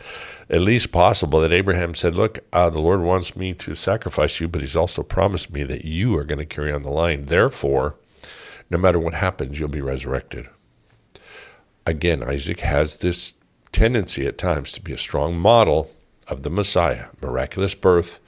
at 0.48 0.60
least 0.60 0.92
possible 0.92 1.40
that 1.40 1.52
Abraham 1.52 1.94
said, 1.94 2.14
Look, 2.14 2.38
uh, 2.52 2.70
the 2.70 2.80
Lord 2.80 3.00
wants 3.00 3.34
me 3.34 3.52
to 3.54 3.74
sacrifice 3.74 4.38
you, 4.40 4.46
but 4.46 4.60
he's 4.60 4.76
also 4.76 5.02
promised 5.02 5.52
me 5.52 5.64
that 5.64 5.84
you 5.84 6.16
are 6.16 6.24
going 6.24 6.38
to 6.38 6.46
carry 6.46 6.72
on 6.72 6.82
the 6.82 6.90
line. 6.90 7.26
Therefore, 7.26 7.96
no 8.70 8.78
matter 8.78 8.98
what 8.98 9.14
happens, 9.14 9.58
you'll 9.58 9.68
be 9.68 9.80
resurrected. 9.80 10.48
Again, 11.84 12.22
Isaac 12.22 12.60
has 12.60 12.98
this 12.98 13.34
tendency 13.72 14.26
at 14.26 14.38
times 14.38 14.72
to 14.72 14.80
be 14.80 14.92
a 14.92 14.98
strong 14.98 15.36
model 15.36 15.90
of 16.28 16.42
the 16.42 16.50
Messiah, 16.50 17.06
miraculous 17.20 17.74
birth, 17.74 18.20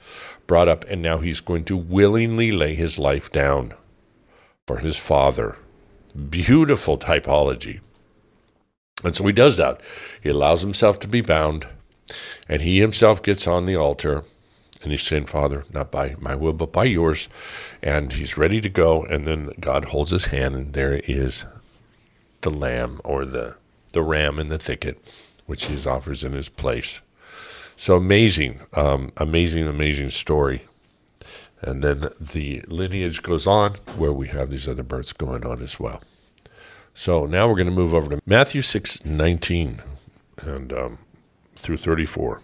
brought 0.45 0.67
up, 0.67 0.83
and 0.89 1.01
now 1.01 1.19
he's 1.19 1.39
going 1.39 1.63
to 1.65 1.77
willingly 1.77 2.51
lay 2.51 2.75
his 2.75 2.99
life 2.99 3.31
down 3.31 3.75
for 4.71 4.77
his 4.77 4.95
father. 4.95 5.57
Beautiful 6.29 6.97
typology. 6.97 7.81
And 9.03 9.13
so 9.13 9.25
he 9.25 9.33
does 9.33 9.57
that. 9.57 9.81
He 10.23 10.29
allows 10.29 10.61
himself 10.61 10.97
to 11.01 11.09
be 11.09 11.19
bound, 11.19 11.67
and 12.47 12.61
he 12.61 12.79
himself 12.79 13.21
gets 13.21 13.47
on 13.47 13.65
the 13.65 13.75
altar, 13.75 14.23
and 14.81 14.91
he's 14.91 15.03
saying, 15.03 15.25
Father, 15.25 15.65
not 15.73 15.91
by 15.91 16.15
my 16.19 16.35
will, 16.35 16.53
but 16.53 16.71
by 16.71 16.85
yours. 16.85 17.27
And 17.83 18.13
he's 18.13 18.37
ready 18.37 18.61
to 18.61 18.69
go, 18.69 19.03
and 19.03 19.27
then 19.27 19.51
God 19.59 19.85
holds 19.85 20.11
his 20.11 20.27
hand, 20.27 20.55
and 20.55 20.73
there 20.73 21.01
is 21.05 21.43
the 22.41 22.49
lamb 22.49 23.01
or 23.03 23.25
the, 23.25 23.55
the 23.91 24.03
ram 24.03 24.39
in 24.39 24.47
the 24.47 24.57
thicket, 24.57 24.97
which 25.47 25.65
he 25.65 25.85
offers 25.85 26.23
in 26.23 26.31
his 26.31 26.47
place. 26.47 27.01
So 27.75 27.97
amazing, 27.97 28.61
um, 28.73 29.11
amazing, 29.17 29.67
amazing 29.67 30.11
story. 30.11 30.63
And 31.61 31.83
then 31.83 32.09
the 32.19 32.63
lineage 32.67 33.21
goes 33.21 33.45
on 33.45 33.75
where 33.95 34.11
we 34.11 34.27
have 34.29 34.49
these 34.49 34.67
other 34.67 34.83
births 34.83 35.13
going 35.13 35.45
on 35.45 35.61
as 35.61 35.79
well. 35.79 36.01
So 36.93 37.25
now 37.25 37.47
we're 37.47 37.55
going 37.55 37.67
to 37.67 37.73
move 37.73 37.93
over 37.93 38.09
to 38.09 38.21
Matthew 38.25 38.61
6 38.61 39.05
19 39.05 39.81
and 40.37 40.73
um, 40.73 40.97
through 41.55 41.77
34. 41.77 42.41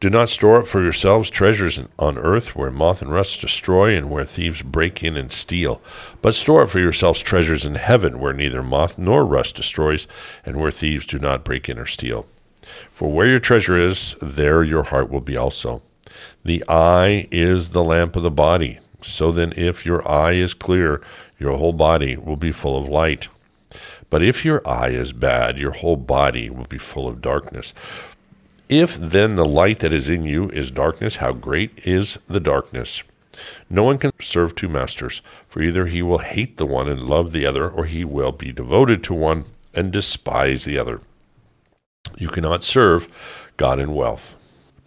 Do 0.00 0.08
not 0.08 0.30
store 0.30 0.60
up 0.60 0.66
for 0.66 0.82
yourselves 0.82 1.28
treasures 1.28 1.78
on 1.98 2.16
earth 2.16 2.56
where 2.56 2.70
moth 2.70 3.02
and 3.02 3.12
rust 3.12 3.42
destroy 3.42 3.94
and 3.94 4.10
where 4.10 4.24
thieves 4.24 4.62
break 4.62 5.04
in 5.04 5.14
and 5.14 5.30
steal. 5.30 5.82
But 6.22 6.34
store 6.34 6.62
up 6.62 6.70
for 6.70 6.80
yourselves 6.80 7.20
treasures 7.20 7.66
in 7.66 7.74
heaven 7.74 8.18
where 8.18 8.32
neither 8.32 8.62
moth 8.62 8.96
nor 8.96 9.26
rust 9.26 9.56
destroys 9.56 10.08
and 10.44 10.56
where 10.56 10.70
thieves 10.70 11.04
do 11.04 11.18
not 11.18 11.44
break 11.44 11.68
in 11.68 11.78
or 11.78 11.84
steal. 11.84 12.26
For 12.92 13.12
where 13.12 13.26
your 13.26 13.38
treasure 13.38 13.78
is, 13.78 14.16
there 14.22 14.64
your 14.64 14.84
heart 14.84 15.10
will 15.10 15.20
be 15.20 15.36
also. 15.36 15.82
The 16.44 16.64
eye 16.68 17.28
is 17.30 17.70
the 17.70 17.84
lamp 17.84 18.16
of 18.16 18.22
the 18.22 18.30
body. 18.30 18.78
So 19.02 19.32
then, 19.32 19.52
if 19.56 19.86
your 19.86 20.06
eye 20.08 20.32
is 20.32 20.54
clear, 20.54 21.00
your 21.38 21.56
whole 21.56 21.72
body 21.72 22.16
will 22.16 22.36
be 22.36 22.52
full 22.52 22.76
of 22.76 22.86
light. 22.86 23.28
But 24.10 24.22
if 24.22 24.44
your 24.44 24.66
eye 24.68 24.90
is 24.90 25.12
bad, 25.12 25.58
your 25.58 25.72
whole 25.72 25.96
body 25.96 26.50
will 26.50 26.64
be 26.64 26.78
full 26.78 27.08
of 27.08 27.22
darkness. 27.22 27.72
If 28.68 28.96
then 28.96 29.36
the 29.36 29.44
light 29.44 29.80
that 29.80 29.92
is 29.92 30.08
in 30.08 30.24
you 30.24 30.48
is 30.50 30.70
darkness, 30.70 31.16
how 31.16 31.32
great 31.32 31.72
is 31.84 32.18
the 32.28 32.40
darkness? 32.40 33.02
No 33.68 33.84
one 33.84 33.98
can 33.98 34.10
serve 34.20 34.54
two 34.54 34.68
masters, 34.68 35.22
for 35.48 35.62
either 35.62 35.86
he 35.86 36.02
will 36.02 36.18
hate 36.18 36.56
the 36.56 36.66
one 36.66 36.88
and 36.88 37.02
love 37.02 37.32
the 37.32 37.46
other, 37.46 37.68
or 37.68 37.86
he 37.86 38.04
will 38.04 38.32
be 38.32 38.52
devoted 38.52 39.02
to 39.04 39.14
one 39.14 39.44
and 39.72 39.92
despise 39.92 40.64
the 40.64 40.78
other. 40.78 41.00
You 42.18 42.28
cannot 42.28 42.64
serve 42.64 43.08
God 43.56 43.78
and 43.78 43.94
wealth. 43.94 44.34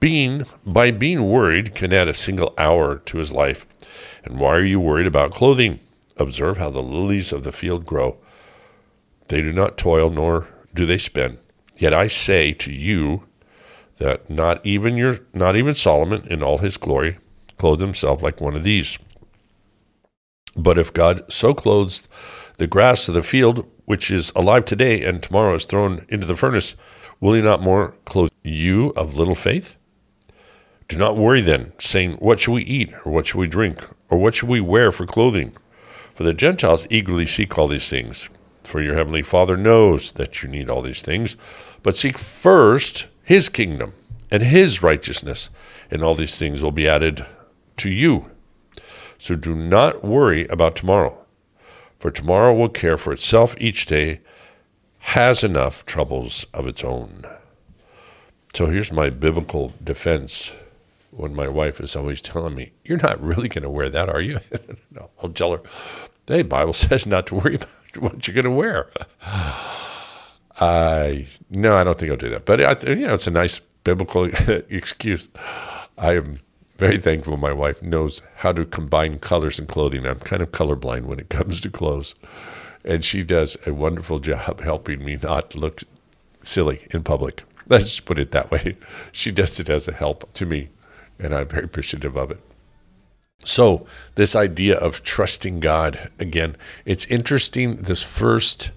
being 0.00 0.46
by 0.66 0.90
being 0.90 1.28
worried 1.28 1.74
can 1.74 1.92
add 1.92 2.08
a 2.08 2.14
single 2.14 2.54
hour 2.58 2.98
to 2.98 3.18
his 3.18 3.32
life. 3.32 3.66
And 4.24 4.38
why 4.38 4.56
are 4.56 4.64
you 4.64 4.80
worried 4.80 5.06
about 5.06 5.32
clothing? 5.32 5.80
Observe 6.16 6.56
how 6.56 6.70
the 6.70 6.82
lilies 6.82 7.32
of 7.32 7.42
the 7.44 7.52
field 7.52 7.84
grow. 7.84 8.16
They 9.28 9.40
do 9.40 9.52
not 9.52 9.76
toil 9.76 10.10
nor 10.10 10.48
do 10.74 10.86
they 10.86 10.98
spin. 10.98 11.38
Yet 11.76 11.92
I 11.92 12.06
say 12.06 12.52
to 12.52 12.72
you 12.72 13.24
that 13.98 14.28
not 14.30 14.64
even 14.64 14.96
your 14.96 15.20
not 15.32 15.56
even 15.56 15.74
Solomon 15.74 16.26
in 16.28 16.42
all 16.42 16.58
his 16.58 16.76
glory 16.76 17.18
clothed 17.58 17.80
himself 17.80 18.22
like 18.22 18.40
one 18.40 18.56
of 18.56 18.64
these. 18.64 18.98
But 20.56 20.78
if 20.78 20.92
God 20.92 21.24
so 21.32 21.54
clothes 21.54 22.08
the 22.58 22.66
grass 22.66 23.08
of 23.08 23.14
the 23.14 23.22
field, 23.22 23.66
which 23.84 24.10
is 24.10 24.32
alive 24.36 24.64
today 24.64 25.04
and 25.04 25.22
tomorrow 25.22 25.54
is 25.54 25.66
thrown 25.66 26.06
into 26.08 26.26
the 26.26 26.36
furnace, 26.36 26.74
will 27.24 27.32
he 27.32 27.40
not 27.40 27.62
more 27.62 27.94
clothe 28.04 28.30
you 28.42 28.90
of 28.90 29.16
little 29.16 29.34
faith? 29.34 29.78
Do 30.88 30.98
not 30.98 31.16
worry 31.16 31.40
then, 31.40 31.72
saying, 31.78 32.16
What 32.18 32.38
shall 32.38 32.52
we 32.52 32.62
eat, 32.64 32.92
or 33.02 33.12
what 33.12 33.26
shall 33.26 33.40
we 33.40 33.46
drink, 33.46 33.82
or 34.10 34.18
what 34.18 34.34
shall 34.34 34.50
we 34.50 34.60
wear 34.60 34.92
for 34.92 35.06
clothing? 35.06 35.56
For 36.14 36.22
the 36.22 36.34
Gentiles 36.34 36.86
eagerly 36.90 37.24
seek 37.24 37.56
all 37.56 37.66
these 37.66 37.88
things. 37.88 38.28
For 38.62 38.82
your 38.82 38.94
heavenly 38.94 39.22
Father 39.22 39.56
knows 39.56 40.12
that 40.12 40.42
you 40.42 40.50
need 40.50 40.68
all 40.68 40.82
these 40.82 41.00
things. 41.00 41.38
But 41.82 41.96
seek 41.96 42.18
first 42.18 43.06
his 43.22 43.48
kingdom 43.48 43.94
and 44.30 44.42
his 44.42 44.82
righteousness, 44.82 45.48
and 45.90 46.04
all 46.04 46.14
these 46.14 46.38
things 46.38 46.60
will 46.60 46.72
be 46.72 46.86
added 46.86 47.24
to 47.78 47.88
you. 47.88 48.30
So 49.18 49.34
do 49.34 49.54
not 49.54 50.04
worry 50.04 50.46
about 50.48 50.76
tomorrow, 50.76 51.16
for 51.98 52.10
tomorrow 52.10 52.52
will 52.52 52.68
care 52.68 52.98
for 52.98 53.14
itself. 53.14 53.54
Each 53.58 53.86
day 53.86 54.20
has 55.04 55.44
enough 55.44 55.84
troubles 55.84 56.46
of 56.54 56.66
its 56.66 56.82
own. 56.82 57.24
So 58.54 58.66
here's 58.66 58.90
my 58.90 59.10
biblical 59.10 59.74
defense 59.82 60.52
when 61.10 61.34
my 61.34 61.46
wife 61.46 61.78
is 61.80 61.94
always 61.94 62.20
telling 62.20 62.54
me, 62.54 62.72
You're 62.84 62.98
not 62.98 63.22
really 63.22 63.48
going 63.48 63.62
to 63.62 63.70
wear 63.70 63.90
that, 63.90 64.08
are 64.08 64.20
you? 64.20 64.40
no, 64.90 65.10
I'll 65.22 65.28
tell 65.28 65.52
her, 65.52 65.60
Hey, 66.26 66.42
Bible 66.42 66.72
says 66.72 67.06
not 67.06 67.26
to 67.28 67.34
worry 67.36 67.56
about 67.56 67.68
what 67.98 68.26
you're 68.26 68.34
going 68.34 68.44
to 68.44 68.50
wear. 68.50 68.88
I 70.60 71.26
no, 71.50 71.76
I 71.76 71.84
don't 71.84 71.98
think 71.98 72.10
I'll 72.10 72.16
do 72.16 72.30
that. 72.30 72.46
But 72.46 72.60
I, 72.62 72.90
you 72.90 73.06
know, 73.06 73.14
it's 73.14 73.26
a 73.26 73.30
nice 73.30 73.60
biblical 73.82 74.24
excuse. 74.48 75.28
I 75.98 76.16
am 76.16 76.40
very 76.76 76.98
thankful 76.98 77.36
my 77.36 77.52
wife 77.52 77.82
knows 77.82 78.22
how 78.36 78.52
to 78.52 78.64
combine 78.64 79.18
colors 79.18 79.58
and 79.58 79.68
clothing. 79.68 80.06
I'm 80.06 80.20
kind 80.20 80.42
of 80.42 80.50
colorblind 80.52 81.04
when 81.04 81.20
it 81.20 81.28
comes 81.28 81.60
to 81.60 81.70
clothes, 81.70 82.14
and 82.84 83.04
she 83.04 83.22
does 83.22 83.56
a 83.66 83.72
wonderful 83.72 84.18
job 84.18 84.60
helping 84.62 85.04
me 85.04 85.16
not 85.22 85.54
look 85.54 85.82
silly 86.42 86.86
in 86.90 87.02
public. 87.02 87.42
Let's 87.66 87.98
put 88.00 88.18
it 88.18 88.32
that 88.32 88.50
way. 88.50 88.76
She 89.12 89.30
does 89.30 89.58
it 89.58 89.70
as 89.70 89.88
a 89.88 89.92
help 89.92 90.32
to 90.34 90.44
me, 90.46 90.68
and 91.18 91.34
I'm 91.34 91.48
very 91.48 91.64
appreciative 91.64 92.16
of 92.16 92.30
it. 92.30 92.40
So, 93.42 93.86
this 94.14 94.34
idea 94.34 94.76
of 94.76 95.02
trusting 95.02 95.60
God, 95.60 96.10
again, 96.18 96.56
it's 96.84 97.04
interesting. 97.06 97.76
This 97.76 98.02
first 98.02 98.70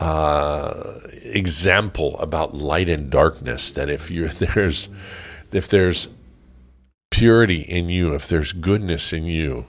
uh, 0.00 1.00
example 1.22 2.18
about 2.18 2.54
light 2.54 2.88
and 2.88 3.10
darkness 3.10 3.72
that 3.72 3.90
if 3.90 4.10
you're 4.10 4.28
there's 4.28 4.88
if 5.52 5.68
there's 5.68 6.08
purity 7.10 7.60
in 7.60 7.88
you, 7.88 8.14
if 8.14 8.28
there's 8.28 8.52
goodness 8.52 9.12
in 9.12 9.24
you, 9.24 9.66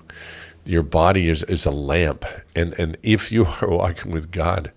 your 0.66 0.84
body 0.84 1.30
is, 1.30 1.44
is 1.44 1.66
a 1.66 1.72
lamp. 1.72 2.26
And, 2.56 2.74
and 2.80 2.98
if 3.04 3.32
you 3.32 3.46
are 3.46 3.68
walking 3.70 4.12
with 4.12 4.32
God, 4.32 4.72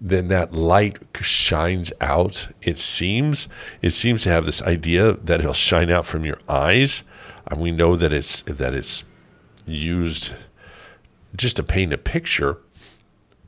then 0.00 0.28
that 0.28 0.52
light 0.52 0.98
shines 1.20 1.92
out. 2.00 2.48
It 2.62 2.78
seems, 2.78 3.48
it 3.80 3.90
seems 3.90 4.22
to 4.24 4.30
have 4.30 4.46
this 4.46 4.62
idea 4.62 5.14
that 5.14 5.40
it'll 5.40 5.52
shine 5.52 5.90
out 5.90 6.06
from 6.06 6.24
your 6.24 6.38
eyes. 6.48 7.02
And 7.46 7.60
we 7.60 7.70
know 7.70 7.96
that 7.96 8.12
it's, 8.12 8.42
that 8.42 8.74
it's 8.74 9.04
used 9.66 10.32
just 11.36 11.56
to 11.56 11.62
paint 11.62 11.92
a 11.92 11.98
picture. 11.98 12.58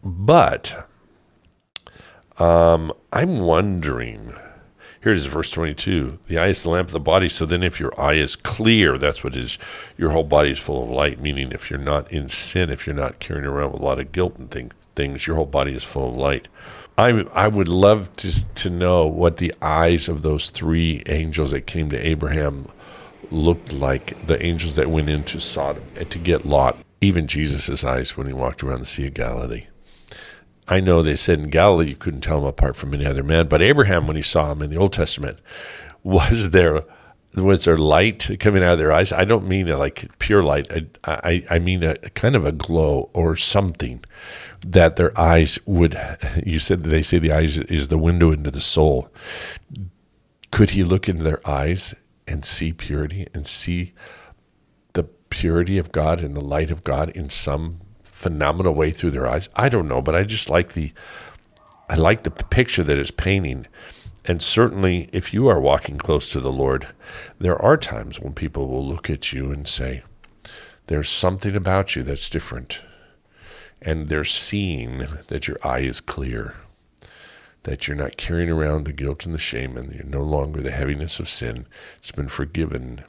But 0.02 0.88
um, 2.38 2.92
I'm 3.12 3.38
wondering. 3.40 4.34
Here 5.06 5.12
it 5.12 5.18
is, 5.18 5.26
verse 5.26 5.50
22. 5.50 6.18
The 6.26 6.36
eye 6.36 6.48
is 6.48 6.64
the 6.64 6.70
lamp 6.70 6.88
of 6.88 6.92
the 6.92 6.98
body. 6.98 7.28
So 7.28 7.46
then, 7.46 7.62
if 7.62 7.78
your 7.78 7.92
eye 7.96 8.14
is 8.14 8.34
clear, 8.34 8.98
that's 8.98 9.22
what 9.22 9.36
it 9.36 9.40
is. 9.44 9.56
Your 9.96 10.10
whole 10.10 10.24
body 10.24 10.50
is 10.50 10.58
full 10.58 10.82
of 10.82 10.90
light, 10.90 11.20
meaning 11.20 11.52
if 11.52 11.70
you're 11.70 11.78
not 11.78 12.10
in 12.10 12.28
sin, 12.28 12.70
if 12.70 12.88
you're 12.88 12.96
not 12.96 13.20
carrying 13.20 13.46
around 13.46 13.70
with 13.70 13.82
a 13.82 13.84
lot 13.84 14.00
of 14.00 14.10
guilt 14.10 14.36
and 14.36 14.50
thing, 14.50 14.72
things, 14.96 15.24
your 15.24 15.36
whole 15.36 15.46
body 15.46 15.76
is 15.76 15.84
full 15.84 16.08
of 16.08 16.16
light. 16.16 16.48
I, 16.98 17.10
I 17.32 17.46
would 17.46 17.68
love 17.68 18.16
to, 18.16 18.52
to 18.54 18.68
know 18.68 19.06
what 19.06 19.36
the 19.36 19.54
eyes 19.62 20.08
of 20.08 20.22
those 20.22 20.50
three 20.50 21.04
angels 21.06 21.52
that 21.52 21.68
came 21.68 21.88
to 21.90 22.04
Abraham 22.04 22.66
looked 23.30 23.72
like 23.72 24.26
the 24.26 24.44
angels 24.44 24.74
that 24.74 24.90
went 24.90 25.08
into 25.08 25.38
Sodom 25.38 25.84
eh, 25.94 26.02
to 26.02 26.18
get 26.18 26.44
Lot, 26.44 26.78
even 27.00 27.28
Jesus' 27.28 27.84
eyes 27.84 28.16
when 28.16 28.26
he 28.26 28.32
walked 28.32 28.64
around 28.64 28.80
the 28.80 28.86
Sea 28.86 29.06
of 29.06 29.14
Galilee. 29.14 29.66
I 30.68 30.80
know 30.80 31.02
they 31.02 31.16
said 31.16 31.38
in 31.38 31.50
Galilee 31.50 31.90
you 31.90 31.96
couldn't 31.96 32.22
tell 32.22 32.38
him 32.38 32.44
apart 32.44 32.76
from 32.76 32.92
any 32.92 33.06
other 33.06 33.22
man, 33.22 33.46
but 33.46 33.62
Abraham, 33.62 34.06
when 34.06 34.16
he 34.16 34.22
saw 34.22 34.50
him 34.52 34.62
in 34.62 34.70
the 34.70 34.76
Old 34.76 34.92
Testament, 34.92 35.38
was 36.02 36.50
there 36.50 36.84
was 37.34 37.66
there 37.66 37.76
light 37.76 38.30
coming 38.40 38.62
out 38.62 38.72
of 38.72 38.78
their 38.78 38.92
eyes? 38.92 39.12
I 39.12 39.24
don't 39.24 39.46
mean 39.46 39.66
like 39.66 40.18
pure 40.18 40.42
light. 40.42 40.68
I, 41.04 41.12
I, 41.12 41.46
I 41.50 41.58
mean 41.58 41.82
a, 41.84 41.90
a, 42.02 42.10
kind 42.10 42.34
of 42.34 42.46
a 42.46 42.52
glow 42.52 43.10
or 43.12 43.36
something 43.36 44.02
that 44.66 44.96
their 44.96 45.18
eyes 45.18 45.58
would. 45.66 46.00
You 46.44 46.58
said 46.58 46.82
they 46.82 47.02
say 47.02 47.18
the 47.18 47.32
eyes 47.32 47.58
is 47.58 47.88
the 47.88 47.98
window 47.98 48.30
into 48.30 48.50
the 48.50 48.60
soul. 48.60 49.10
Could 50.50 50.70
he 50.70 50.84
look 50.84 51.08
into 51.08 51.24
their 51.24 51.46
eyes 51.46 51.94
and 52.26 52.44
see 52.44 52.72
purity 52.72 53.26
and 53.34 53.46
see 53.46 53.92
the 54.94 55.04
purity 55.04 55.76
of 55.76 55.92
God 55.92 56.20
and 56.20 56.34
the 56.34 56.40
light 56.40 56.70
of 56.70 56.84
God 56.84 57.10
in 57.10 57.28
some 57.28 57.80
phenomenal 58.16 58.72
way 58.72 58.90
through 58.90 59.10
their 59.10 59.26
eyes. 59.26 59.50
I 59.54 59.68
don't 59.68 59.88
know, 59.88 60.00
but 60.00 60.16
I 60.16 60.24
just 60.24 60.48
like 60.48 60.72
the 60.72 60.90
I 61.88 61.96
like 61.96 62.22
the 62.22 62.30
picture 62.30 62.82
that 62.82 62.98
it's 62.98 63.10
painting. 63.10 63.66
And 64.24 64.42
certainly 64.42 65.10
if 65.12 65.34
you 65.34 65.48
are 65.48 65.60
walking 65.60 65.98
close 65.98 66.30
to 66.30 66.40
the 66.40 66.50
Lord, 66.50 66.88
there 67.38 67.60
are 67.60 67.76
times 67.76 68.18
when 68.18 68.32
people 68.32 68.68
will 68.68 68.84
look 68.84 69.10
at 69.10 69.34
you 69.34 69.52
and 69.52 69.68
say, 69.68 70.02
There's 70.86 71.10
something 71.10 71.54
about 71.54 71.94
you 71.94 72.02
that's 72.02 72.30
different. 72.30 72.80
And 73.82 74.08
they're 74.08 74.24
seeing 74.24 75.06
that 75.26 75.46
your 75.46 75.58
eye 75.62 75.80
is 75.80 76.00
clear, 76.00 76.54
that 77.64 77.86
you're 77.86 77.98
not 77.98 78.16
carrying 78.16 78.48
around 78.48 78.84
the 78.84 78.92
guilt 78.92 79.26
and 79.26 79.34
the 79.34 79.38
shame, 79.38 79.76
and 79.76 79.92
you're 79.92 80.04
no 80.04 80.22
longer 80.22 80.62
the 80.62 80.70
heaviness 80.70 81.20
of 81.20 81.28
sin. 81.28 81.66
It's 81.98 82.10
been 82.10 82.28
forgiven, 82.28 83.04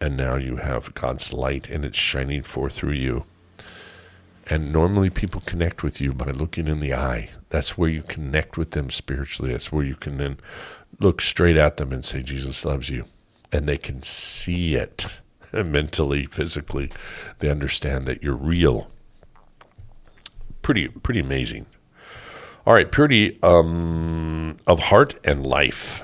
and 0.00 0.16
now 0.16 0.36
you 0.36 0.56
have 0.58 0.94
God's 0.94 1.32
light, 1.32 1.68
and 1.68 1.84
it's 1.84 1.98
shining 1.98 2.42
forth 2.42 2.74
through 2.74 2.92
you. 2.92 3.24
And 4.48 4.72
normally 4.72 5.10
people 5.10 5.40
connect 5.44 5.82
with 5.82 6.00
you 6.00 6.12
by 6.12 6.30
looking 6.30 6.66
in 6.66 6.80
the 6.80 6.94
eye. 6.94 7.30
That's 7.50 7.78
where 7.78 7.88
you 7.88 8.02
connect 8.02 8.58
with 8.58 8.72
them 8.72 8.90
spiritually. 8.90 9.52
That's 9.52 9.70
where 9.70 9.84
you 9.84 9.94
can 9.94 10.18
then 10.18 10.38
look 10.98 11.20
straight 11.20 11.56
at 11.56 11.76
them 11.76 11.92
and 11.92 12.04
say, 12.04 12.22
Jesus 12.22 12.64
loves 12.64 12.90
you. 12.90 13.04
And 13.52 13.68
they 13.68 13.78
can 13.78 14.02
see 14.02 14.74
it 14.74 15.06
mentally, 15.52 16.26
physically. 16.26 16.90
They 17.38 17.50
understand 17.50 18.06
that 18.06 18.22
you're 18.22 18.34
real. 18.34 18.90
Pretty, 20.62 20.88
pretty 20.88 21.20
amazing. 21.20 21.66
All 22.64 22.74
right, 22.74 22.90
purity 22.90 23.38
um, 23.42 24.56
of 24.66 24.78
heart 24.80 25.14
and 25.24 25.46
life. 25.46 26.02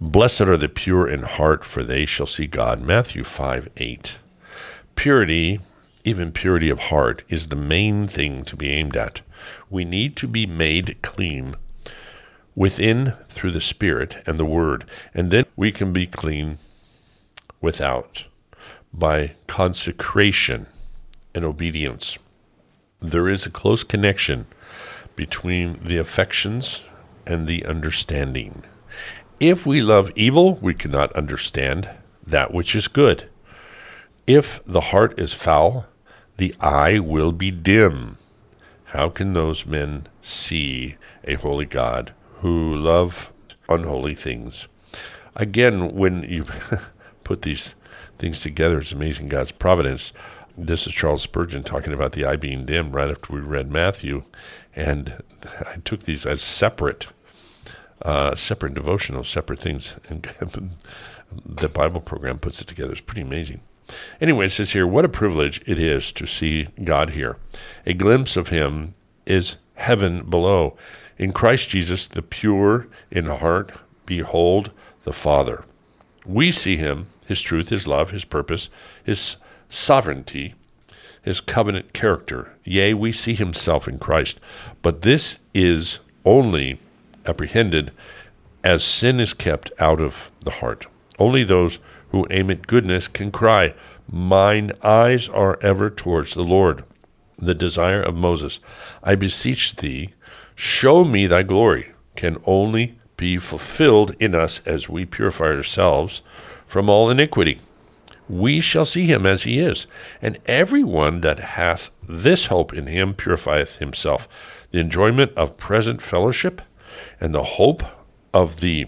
Blessed 0.00 0.42
are 0.42 0.56
the 0.56 0.68
pure 0.68 1.08
in 1.08 1.22
heart, 1.22 1.64
for 1.64 1.82
they 1.82 2.06
shall 2.06 2.26
see 2.26 2.46
God. 2.46 2.80
Matthew 2.80 3.24
5 3.24 3.68
8. 3.76 4.18
Purity 4.94 5.60
even 6.06 6.32
purity 6.32 6.70
of 6.70 6.78
heart, 6.78 7.22
is 7.28 7.48
the 7.48 7.56
main 7.56 8.06
thing 8.06 8.44
to 8.44 8.56
be 8.56 8.70
aimed 8.70 8.96
at. 8.96 9.20
We 9.68 9.84
need 9.84 10.16
to 10.16 10.28
be 10.28 10.46
made 10.46 10.96
clean 11.02 11.56
within 12.54 13.14
through 13.28 13.50
the 13.50 13.60
Spirit 13.60 14.22
and 14.26 14.38
the 14.38 14.44
Word, 14.44 14.84
and 15.12 15.30
then 15.30 15.44
we 15.56 15.72
can 15.72 15.92
be 15.92 16.06
clean 16.06 16.58
without 17.60 18.24
by 18.92 19.32
consecration 19.46 20.66
and 21.34 21.44
obedience. 21.44 22.16
There 23.00 23.28
is 23.28 23.44
a 23.44 23.50
close 23.50 23.84
connection 23.84 24.46
between 25.16 25.80
the 25.82 25.98
affections 25.98 26.82
and 27.26 27.46
the 27.46 27.66
understanding. 27.66 28.62
If 29.38 29.66
we 29.66 29.82
love 29.82 30.10
evil, 30.16 30.54
we 30.62 30.72
cannot 30.72 31.12
understand 31.12 31.90
that 32.26 32.54
which 32.54 32.74
is 32.74 32.88
good. 32.88 33.28
If 34.26 34.60
the 34.64 34.80
heart 34.80 35.18
is 35.18 35.34
foul, 35.34 35.86
the 36.36 36.54
eye 36.60 36.98
will 36.98 37.32
be 37.32 37.50
dim. 37.50 38.18
How 38.86 39.08
can 39.08 39.32
those 39.32 39.66
men 39.66 40.06
see 40.22 40.96
a 41.24 41.34
holy 41.34 41.64
God 41.64 42.12
who 42.40 42.74
love 42.74 43.32
unholy 43.68 44.14
things? 44.14 44.68
Again, 45.34 45.94
when 45.94 46.22
you 46.22 46.46
put 47.24 47.42
these 47.42 47.74
things 48.18 48.40
together, 48.40 48.78
it's 48.78 48.92
amazing 48.92 49.28
God's 49.28 49.52
providence. 49.52 50.12
This 50.56 50.86
is 50.86 50.94
Charles 50.94 51.22
Spurgeon 51.22 51.62
talking 51.62 51.92
about 51.92 52.12
the 52.12 52.24
eye 52.24 52.36
being 52.36 52.64
dim 52.64 52.92
right 52.92 53.10
after 53.10 53.32
we 53.32 53.40
read 53.40 53.70
Matthew, 53.70 54.24
and 54.74 55.22
I 55.60 55.76
took 55.84 56.04
these 56.04 56.24
as 56.24 56.40
separate, 56.40 57.06
uh, 58.00 58.34
separate 58.34 58.74
devotional, 58.74 59.24
separate 59.24 59.60
things, 59.60 59.96
and 60.08 60.26
the 61.44 61.68
Bible 61.68 62.00
program 62.00 62.38
puts 62.38 62.62
it 62.62 62.68
together. 62.68 62.92
It's 62.92 63.00
pretty 63.00 63.22
amazing. 63.22 63.60
Anyway, 64.20 64.46
it 64.46 64.50
says 64.50 64.72
here, 64.72 64.86
what 64.86 65.04
a 65.04 65.08
privilege 65.08 65.62
it 65.66 65.78
is 65.78 66.10
to 66.12 66.26
see 66.26 66.68
God 66.82 67.10
here. 67.10 67.36
A 67.86 67.94
glimpse 67.94 68.36
of 68.36 68.48
Him 68.48 68.94
is 69.26 69.56
heaven 69.74 70.28
below. 70.28 70.76
In 71.18 71.32
Christ 71.32 71.68
Jesus, 71.68 72.06
the 72.06 72.22
pure 72.22 72.88
in 73.10 73.26
heart, 73.26 73.72
behold 74.04 74.70
the 75.04 75.12
Father. 75.12 75.64
We 76.24 76.50
see 76.50 76.76
Him, 76.76 77.08
His 77.26 77.42
truth, 77.42 77.68
His 77.70 77.86
love, 77.86 78.10
His 78.10 78.24
purpose, 78.24 78.68
His 79.04 79.36
sovereignty, 79.68 80.54
his 81.26 81.40
covenant 81.40 81.92
character. 81.92 82.52
Yea, 82.62 82.94
we 82.94 83.10
see 83.10 83.34
himself 83.34 83.88
in 83.88 83.98
Christ. 83.98 84.38
But 84.80 85.02
this 85.02 85.38
is 85.52 85.98
only 86.24 86.78
apprehended 87.26 87.90
as 88.62 88.84
sin 88.84 89.18
is 89.18 89.34
kept 89.34 89.72
out 89.80 90.00
of 90.00 90.30
the 90.40 90.52
heart. 90.52 90.86
Only 91.18 91.42
those 91.42 91.80
who 92.16 92.26
aim 92.30 92.50
at 92.50 92.66
goodness 92.66 93.08
can 93.08 93.30
cry, 93.30 93.74
Mine 94.10 94.72
eyes 94.82 95.28
are 95.28 95.58
ever 95.60 95.90
towards 95.90 96.32
the 96.32 96.42
Lord. 96.42 96.84
The 97.36 97.54
desire 97.54 98.00
of 98.00 98.14
Moses, 98.16 98.58
I 99.02 99.16
beseech 99.16 99.76
thee, 99.76 100.14
show 100.54 101.04
me 101.04 101.26
thy 101.26 101.42
glory, 101.42 101.92
can 102.14 102.38
only 102.46 102.98
be 103.18 103.36
fulfilled 103.36 104.14
in 104.18 104.34
us 104.34 104.62
as 104.64 104.88
we 104.88 105.04
purify 105.04 105.46
ourselves 105.46 106.22
from 106.66 106.88
all 106.88 107.10
iniquity. 107.10 107.60
We 108.28 108.60
shall 108.60 108.86
see 108.86 109.04
him 109.04 109.26
as 109.26 109.42
he 109.42 109.58
is, 109.58 109.86
and 110.22 110.38
every 110.46 110.82
one 110.82 111.20
that 111.20 111.38
hath 111.38 111.90
this 112.08 112.46
hope 112.46 112.72
in 112.72 112.86
him 112.86 113.12
purifieth 113.12 113.76
himself. 113.76 114.26
The 114.70 114.80
enjoyment 114.80 115.32
of 115.36 115.58
present 115.58 116.00
fellowship 116.00 116.62
and 117.20 117.34
the 117.34 117.44
hope 117.44 117.82
of 118.32 118.60
the 118.60 118.86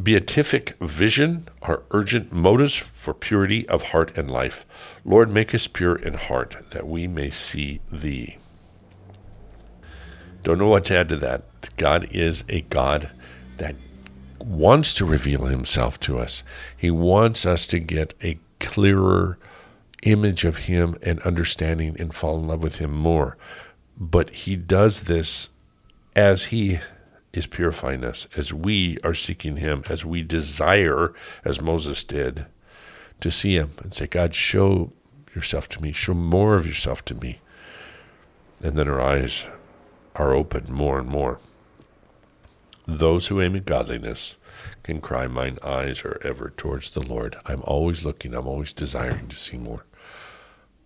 beatific 0.00 0.76
vision 0.80 1.48
are 1.60 1.82
urgent 1.90 2.32
motives 2.32 2.74
for 2.74 3.12
purity 3.12 3.68
of 3.68 3.84
heart 3.84 4.16
and 4.16 4.30
life. 4.30 4.64
Lord, 5.04 5.30
make 5.30 5.54
us 5.54 5.66
pure 5.66 5.96
in 5.96 6.14
heart, 6.14 6.56
that 6.70 6.86
we 6.86 7.06
may 7.06 7.30
see 7.30 7.80
thee. 7.90 8.38
Don't 10.42 10.58
know 10.58 10.68
what 10.68 10.86
to 10.86 10.98
add 10.98 11.08
to 11.10 11.16
that. 11.16 11.42
God 11.76 12.08
is 12.10 12.42
a 12.48 12.62
God 12.62 13.10
that 13.58 13.76
wants 14.40 14.94
to 14.94 15.04
reveal 15.04 15.44
himself 15.44 16.00
to 16.00 16.18
us. 16.18 16.42
He 16.76 16.90
wants 16.90 17.46
us 17.46 17.66
to 17.68 17.78
get 17.78 18.14
a 18.22 18.38
clearer 18.58 19.38
image 20.02 20.44
of 20.44 20.58
him 20.58 20.96
and 21.02 21.20
understanding 21.20 21.96
and 21.98 22.12
fall 22.12 22.38
in 22.38 22.48
love 22.48 22.62
with 22.62 22.78
him 22.78 22.92
more. 22.92 23.36
But 23.96 24.30
he 24.30 24.56
does 24.56 25.02
this 25.02 25.48
as 26.16 26.46
he 26.46 26.80
is 27.32 27.46
purifying 27.46 28.04
us, 28.04 28.26
as 28.36 28.52
we 28.52 28.98
are 29.02 29.14
seeking 29.14 29.56
him, 29.56 29.82
as 29.88 30.04
we 30.04 30.22
desire, 30.22 31.14
as 31.44 31.60
Moses 31.60 32.04
did, 32.04 32.46
to 33.20 33.30
see 33.30 33.56
him 33.56 33.72
and 33.82 33.94
say, 33.94 34.06
God, 34.06 34.34
show 34.34 34.92
yourself 35.34 35.68
to 35.70 35.82
me, 35.82 35.92
show 35.92 36.14
more 36.14 36.54
of 36.54 36.66
yourself 36.66 37.04
to 37.06 37.14
me. 37.14 37.40
And 38.62 38.76
then 38.76 38.88
our 38.88 39.00
eyes 39.00 39.46
are 40.14 40.34
open 40.34 40.70
more 40.70 40.98
and 40.98 41.08
more. 41.08 41.40
Those 42.86 43.28
who 43.28 43.40
aim 43.40 43.56
at 43.56 43.64
godliness 43.64 44.36
can 44.82 45.00
cry, 45.00 45.26
Mine 45.26 45.58
eyes 45.62 46.04
are 46.04 46.20
ever 46.22 46.50
towards 46.50 46.90
the 46.90 47.00
Lord. 47.00 47.36
I'm 47.46 47.62
always 47.62 48.04
looking, 48.04 48.34
I'm 48.34 48.46
always 48.46 48.72
desiring 48.72 49.28
to 49.28 49.36
see 49.36 49.56
more. 49.56 49.86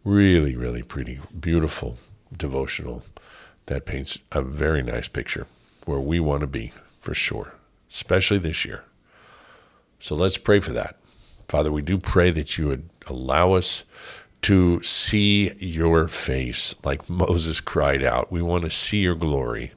Really, 0.05 0.55
really 0.55 0.83
pretty, 0.83 1.19
beautiful 1.39 1.97
devotional 2.35 3.03
that 3.65 3.87
paints 3.87 4.21
a 4.31 4.43
very 4.43 4.83
nice 4.83 5.09
picture 5.09 5.47
where 5.87 6.01
we 6.01 6.21
want 6.21 6.43
to 6.43 6.47
be 6.47 6.73
for 7.01 7.15
sure, 7.15 7.55
especially 7.89 8.39
this 8.39 8.65
year. 8.67 8.85
So 9.99 10.15
let's 10.15 10.37
pray 10.37 10.61
for 10.61 10.73
that. 10.73 10.97
Father, 11.49 11.73
we 11.73 11.81
do 11.81 11.97
pray 11.97 12.31
that 12.33 12.59
you 12.59 12.67
would 12.67 12.91
allow 13.07 13.53
us 13.53 13.85
to 14.43 14.83
see 14.83 15.53
your 15.59 16.09
face 16.09 16.75
like 16.85 17.09
Moses 17.11 17.61
cried 17.61 18.05
out. 18.05 18.31
We 18.31 18.43
want 18.43 18.65
to 18.65 18.71
see 18.71 18.99
your 18.99 19.15
glory. 19.15 19.73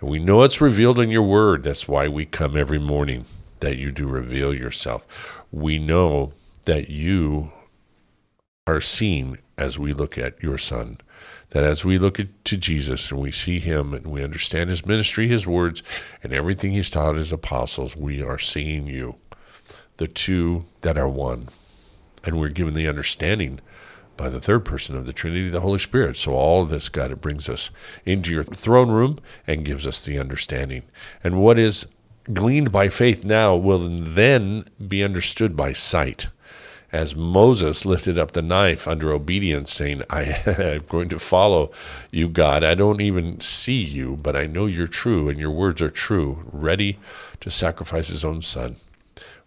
And 0.00 0.08
we 0.08 0.18
know 0.18 0.42
it's 0.42 0.60
revealed 0.60 0.98
in 0.98 1.10
your 1.10 1.22
word. 1.22 1.64
That's 1.64 1.86
why 1.86 2.08
we 2.08 2.24
come 2.24 2.56
every 2.56 2.78
morning, 2.78 3.26
that 3.58 3.76
you 3.76 3.92
do 3.92 4.06
reveal 4.06 4.54
yourself. 4.54 5.06
We 5.52 5.78
know 5.78 6.32
that 6.64 6.88
you 6.88 7.52
are 8.66 8.80
seen 8.80 9.38
as 9.60 9.78
we 9.78 9.92
look 9.92 10.18
at 10.18 10.42
your 10.42 10.58
son. 10.58 10.98
That 11.50 11.64
as 11.64 11.84
we 11.84 11.98
look 11.98 12.18
at, 12.18 12.44
to 12.46 12.56
Jesus 12.56 13.10
and 13.10 13.20
we 13.20 13.30
see 13.30 13.58
him 13.58 13.92
and 13.92 14.06
we 14.06 14.24
understand 14.24 14.70
his 14.70 14.86
ministry, 14.86 15.28
his 15.28 15.46
words, 15.46 15.82
and 16.22 16.32
everything 16.32 16.72
he's 16.72 16.90
taught 16.90 17.16
his 17.16 17.32
apostles, 17.32 17.94
we 17.94 18.22
are 18.22 18.38
seeing 18.38 18.86
you, 18.86 19.16
the 19.98 20.06
two 20.06 20.64
that 20.80 20.96
are 20.96 21.08
one. 21.08 21.48
And 22.24 22.40
we're 22.40 22.48
given 22.48 22.74
the 22.74 22.88
understanding 22.88 23.60
by 24.16 24.28
the 24.28 24.40
third 24.40 24.64
person 24.64 24.96
of 24.96 25.06
the 25.06 25.12
Trinity, 25.12 25.48
the 25.48 25.60
Holy 25.60 25.78
Spirit. 25.78 26.16
So 26.16 26.32
all 26.32 26.62
of 26.62 26.68
this, 26.68 26.88
God, 26.88 27.10
it 27.10 27.20
brings 27.20 27.48
us 27.48 27.70
into 28.04 28.32
your 28.32 28.44
throne 28.44 28.90
room 28.90 29.18
and 29.46 29.64
gives 29.64 29.86
us 29.86 30.04
the 30.04 30.18
understanding. 30.18 30.82
And 31.24 31.40
what 31.40 31.58
is 31.58 31.86
gleaned 32.32 32.70
by 32.70 32.88
faith 32.88 33.24
now 33.24 33.56
will 33.56 33.88
then 33.88 34.66
be 34.86 35.02
understood 35.02 35.56
by 35.56 35.72
sight. 35.72 36.28
As 36.92 37.14
Moses 37.14 37.84
lifted 37.84 38.18
up 38.18 38.32
the 38.32 38.42
knife 38.42 38.88
under 38.88 39.12
obedience, 39.12 39.72
saying, 39.72 40.02
I 40.10 40.22
am 40.46 40.82
going 40.88 41.08
to 41.10 41.20
follow 41.20 41.70
you, 42.10 42.28
God. 42.28 42.64
I 42.64 42.74
don't 42.74 43.00
even 43.00 43.40
see 43.40 43.80
you, 43.80 44.16
but 44.16 44.34
I 44.34 44.46
know 44.46 44.66
you're 44.66 44.88
true 44.88 45.28
and 45.28 45.38
your 45.38 45.52
words 45.52 45.80
are 45.80 45.90
true, 45.90 46.42
ready 46.52 46.98
to 47.40 47.50
sacrifice 47.50 48.08
his 48.08 48.24
own 48.24 48.42
son. 48.42 48.76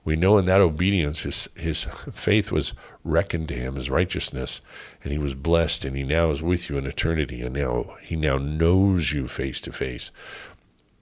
We 0.06 0.16
know 0.16 0.38
in 0.38 0.46
that 0.46 0.62
obedience 0.62 1.22
his, 1.22 1.50
his 1.56 1.84
faith 2.14 2.52
was 2.52 2.74
reckoned 3.04 3.50
to 3.50 3.56
him 3.56 3.78
as 3.78 3.90
righteousness, 3.90 4.62
and 5.04 5.12
he 5.12 5.18
was 5.18 5.36
blessed, 5.36 5.86
and 5.86 5.96
he 5.96 6.04
now 6.04 6.32
is 6.32 6.42
with 6.42 6.70
you 6.70 6.78
in 6.78 6.86
eternity, 6.86 7.42
and 7.42 7.56
now 7.56 7.96
he 8.02 8.16
now 8.16 8.38
knows 8.38 9.12
you 9.12 9.28
face 9.28 9.60
to 9.62 9.72
face. 9.72 10.12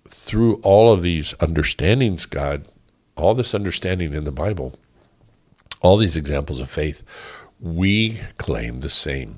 Through 0.07 0.55
all 0.55 0.91
of 0.91 1.03
these 1.03 1.33
understandings, 1.39 2.25
God, 2.25 2.65
all 3.15 3.33
this 3.33 3.53
understanding 3.53 4.13
in 4.13 4.23
the 4.23 4.31
Bible, 4.31 4.73
all 5.81 5.97
these 5.97 6.17
examples 6.17 6.61
of 6.61 6.69
faith, 6.69 7.03
we 7.59 8.21
claim 8.37 8.79
the 8.79 8.89
same. 8.89 9.37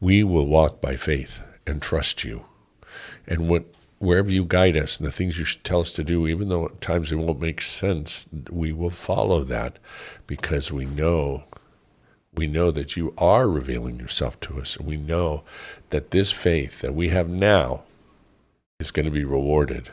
We 0.00 0.24
will 0.24 0.46
walk 0.46 0.80
by 0.80 0.96
faith 0.96 1.40
and 1.66 1.80
trust 1.80 2.24
you. 2.24 2.44
And 3.26 3.48
what 3.48 3.64
wherever 3.98 4.30
you 4.30 4.44
guide 4.44 4.76
us 4.76 4.98
and 4.98 5.06
the 5.06 5.12
things 5.12 5.38
you 5.38 5.44
tell 5.64 5.80
us 5.80 5.90
to 5.92 6.04
do, 6.04 6.26
even 6.26 6.48
though 6.48 6.66
at 6.66 6.80
times 6.80 7.10
it 7.10 7.16
won't 7.16 7.40
make 7.40 7.60
sense, 7.60 8.28
we 8.50 8.72
will 8.72 8.90
follow 8.90 9.44
that 9.44 9.78
because 10.26 10.72
we 10.72 10.84
know 10.84 11.44
we 12.34 12.46
know 12.46 12.70
that 12.70 12.96
you 12.96 13.12
are 13.18 13.48
revealing 13.48 13.98
yourself 13.98 14.38
to 14.38 14.60
us, 14.60 14.76
and 14.76 14.86
we 14.86 14.96
know 14.96 15.42
that 15.90 16.12
this 16.12 16.30
faith 16.30 16.80
that 16.82 16.94
we 16.94 17.08
have 17.08 17.28
now 17.28 17.82
is 18.78 18.92
going 18.92 19.06
to 19.06 19.10
be 19.10 19.24
rewarded 19.24 19.90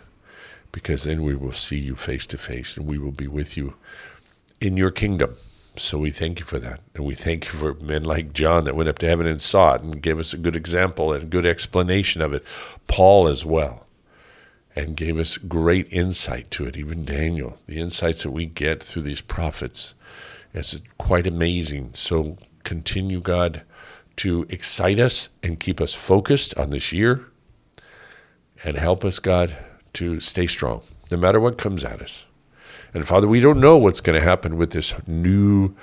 because 0.72 1.06
then 1.06 1.24
we 1.24 1.34
will 1.34 1.54
see 1.54 1.80
you 1.80 1.96
face 1.96 2.28
to 2.28 2.38
face 2.38 2.78
and 2.78 2.86
we 2.86 3.00
will 3.00 3.12
be 3.12 3.28
with 3.28 3.58
you 3.58 3.74
in 4.62 4.78
your 4.78 4.92
kingdom. 4.92 5.36
So 5.78 5.98
we 5.98 6.12
thank 6.12 6.40
you 6.40 6.46
for 6.46 6.60
that. 6.60 6.80
And 6.94 7.06
we 7.06 7.16
thank 7.16 7.46
you 7.46 7.52
for 7.52 7.74
men 7.76 8.04
like 8.04 8.34
John 8.34 8.64
that 8.66 8.76
went 8.76 8.90
up 8.90 9.00
to 9.00 9.08
heaven 9.08 9.28
and 9.28 9.42
saw 9.42 9.74
it 9.74 9.82
and 9.82 10.02
gave 10.02 10.20
us 10.20 10.34
a 10.34 10.38
good 10.38 10.56
example 10.56 11.14
and 11.14 11.24
a 11.24 11.28
good 11.28 11.46
explanation 11.46 12.22
of 12.22 12.34
it. 12.34 12.44
Paul 12.88 13.28
as 13.28 13.46
well. 13.46 13.86
And 14.78 14.98
gave 14.98 15.18
us 15.18 15.38
great 15.38 15.88
insight 15.92 16.52
to 16.52 16.66
it. 16.66 16.76
Even 16.76 17.06
Daniel, 17.06 17.58
the 17.66 17.80
insights 17.80 18.24
that 18.24 18.32
we 18.32 18.46
get 18.46 18.84
through 18.84 19.04
these 19.04 19.22
prophets 19.22 19.94
is 20.54 20.82
quite 20.98 21.26
amazing. 21.26 21.92
So 21.94 22.38
continue, 22.64 23.22
God, 23.22 23.62
to 24.18 24.46
excite 24.50 25.00
us 25.00 25.30
and 25.42 25.60
keep 25.62 25.80
us 25.80 25.94
focused 25.94 26.58
on 26.58 26.72
this 26.72 26.92
year 26.92 27.26
and 28.66 28.78
help 28.78 29.06
us, 29.06 29.20
God, 29.20 29.56
to 29.94 30.20
stay 30.20 30.46
strong 30.46 30.82
no 31.12 31.18
matter 31.18 31.40
what 31.40 31.58
comes 31.58 31.84
at 31.84 32.02
us. 32.02 32.25
And 32.96 33.06
Father, 33.06 33.28
we 33.28 33.42
don't 33.42 33.60
know 33.60 33.76
what's 33.76 34.00
going 34.00 34.18
to 34.18 34.26
happen 34.26 34.56
with 34.56 34.72
this 34.72 34.96
new 35.06 35.76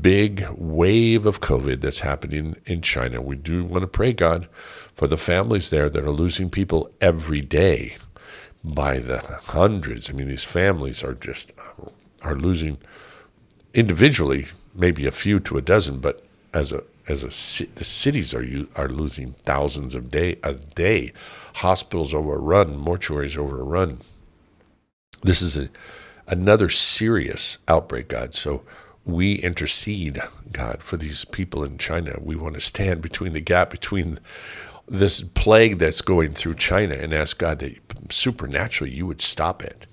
big 0.00 0.48
wave 0.50 1.24
of 1.24 1.40
COVID 1.40 1.80
that's 1.80 2.00
happening 2.00 2.56
in 2.66 2.82
China. 2.82 3.22
We 3.22 3.36
do 3.36 3.64
want 3.64 3.82
to 3.82 3.86
pray, 3.86 4.12
God, 4.12 4.48
for 4.92 5.06
the 5.06 5.16
families 5.16 5.70
there 5.70 5.88
that 5.88 6.02
are 6.04 6.10
losing 6.10 6.50
people 6.50 6.90
every 7.00 7.40
day 7.40 7.96
by 8.64 8.98
the 8.98 9.18
hundreds. 9.18 10.10
I 10.10 10.14
mean, 10.14 10.26
these 10.26 10.42
families 10.42 11.04
are 11.04 11.14
just 11.14 11.52
are 12.22 12.34
losing 12.34 12.78
individually, 13.72 14.46
maybe 14.74 15.06
a 15.06 15.12
few 15.12 15.38
to 15.38 15.58
a 15.58 15.62
dozen, 15.62 16.00
but 16.00 16.26
as 16.52 16.72
a 16.72 16.82
as 17.06 17.22
a 17.22 17.28
the 17.76 17.84
cities 17.84 18.34
are 18.34 18.44
are 18.74 18.88
losing 18.88 19.34
thousands 19.44 19.94
of 19.94 20.10
day 20.10 20.36
a 20.42 20.54
day, 20.54 21.12
hospitals 21.54 22.12
overrun, 22.12 22.76
mortuaries 22.76 23.38
overrun. 23.38 24.00
This 25.22 25.40
is 25.40 25.56
a 25.56 25.68
another 26.26 26.68
serious 26.68 27.58
outbreak, 27.68 28.08
God. 28.08 28.34
So 28.34 28.62
we 29.04 29.34
intercede, 29.34 30.20
God, 30.52 30.82
for 30.82 30.96
these 30.96 31.24
people 31.24 31.62
in 31.64 31.78
China. 31.78 32.16
We 32.20 32.36
want 32.36 32.54
to 32.54 32.60
stand 32.60 33.02
between 33.02 33.32
the 33.32 33.40
gap 33.40 33.70
between 33.70 34.18
this 34.88 35.20
plague 35.20 35.78
that's 35.78 36.00
going 36.00 36.34
through 36.34 36.54
China 36.54 36.94
and 36.94 37.12
ask 37.12 37.38
God 37.38 37.58
that 37.60 37.76
supernaturally 38.12 38.92
you 38.92 39.06
would 39.06 39.20
stop 39.20 39.62
it. 39.62 39.86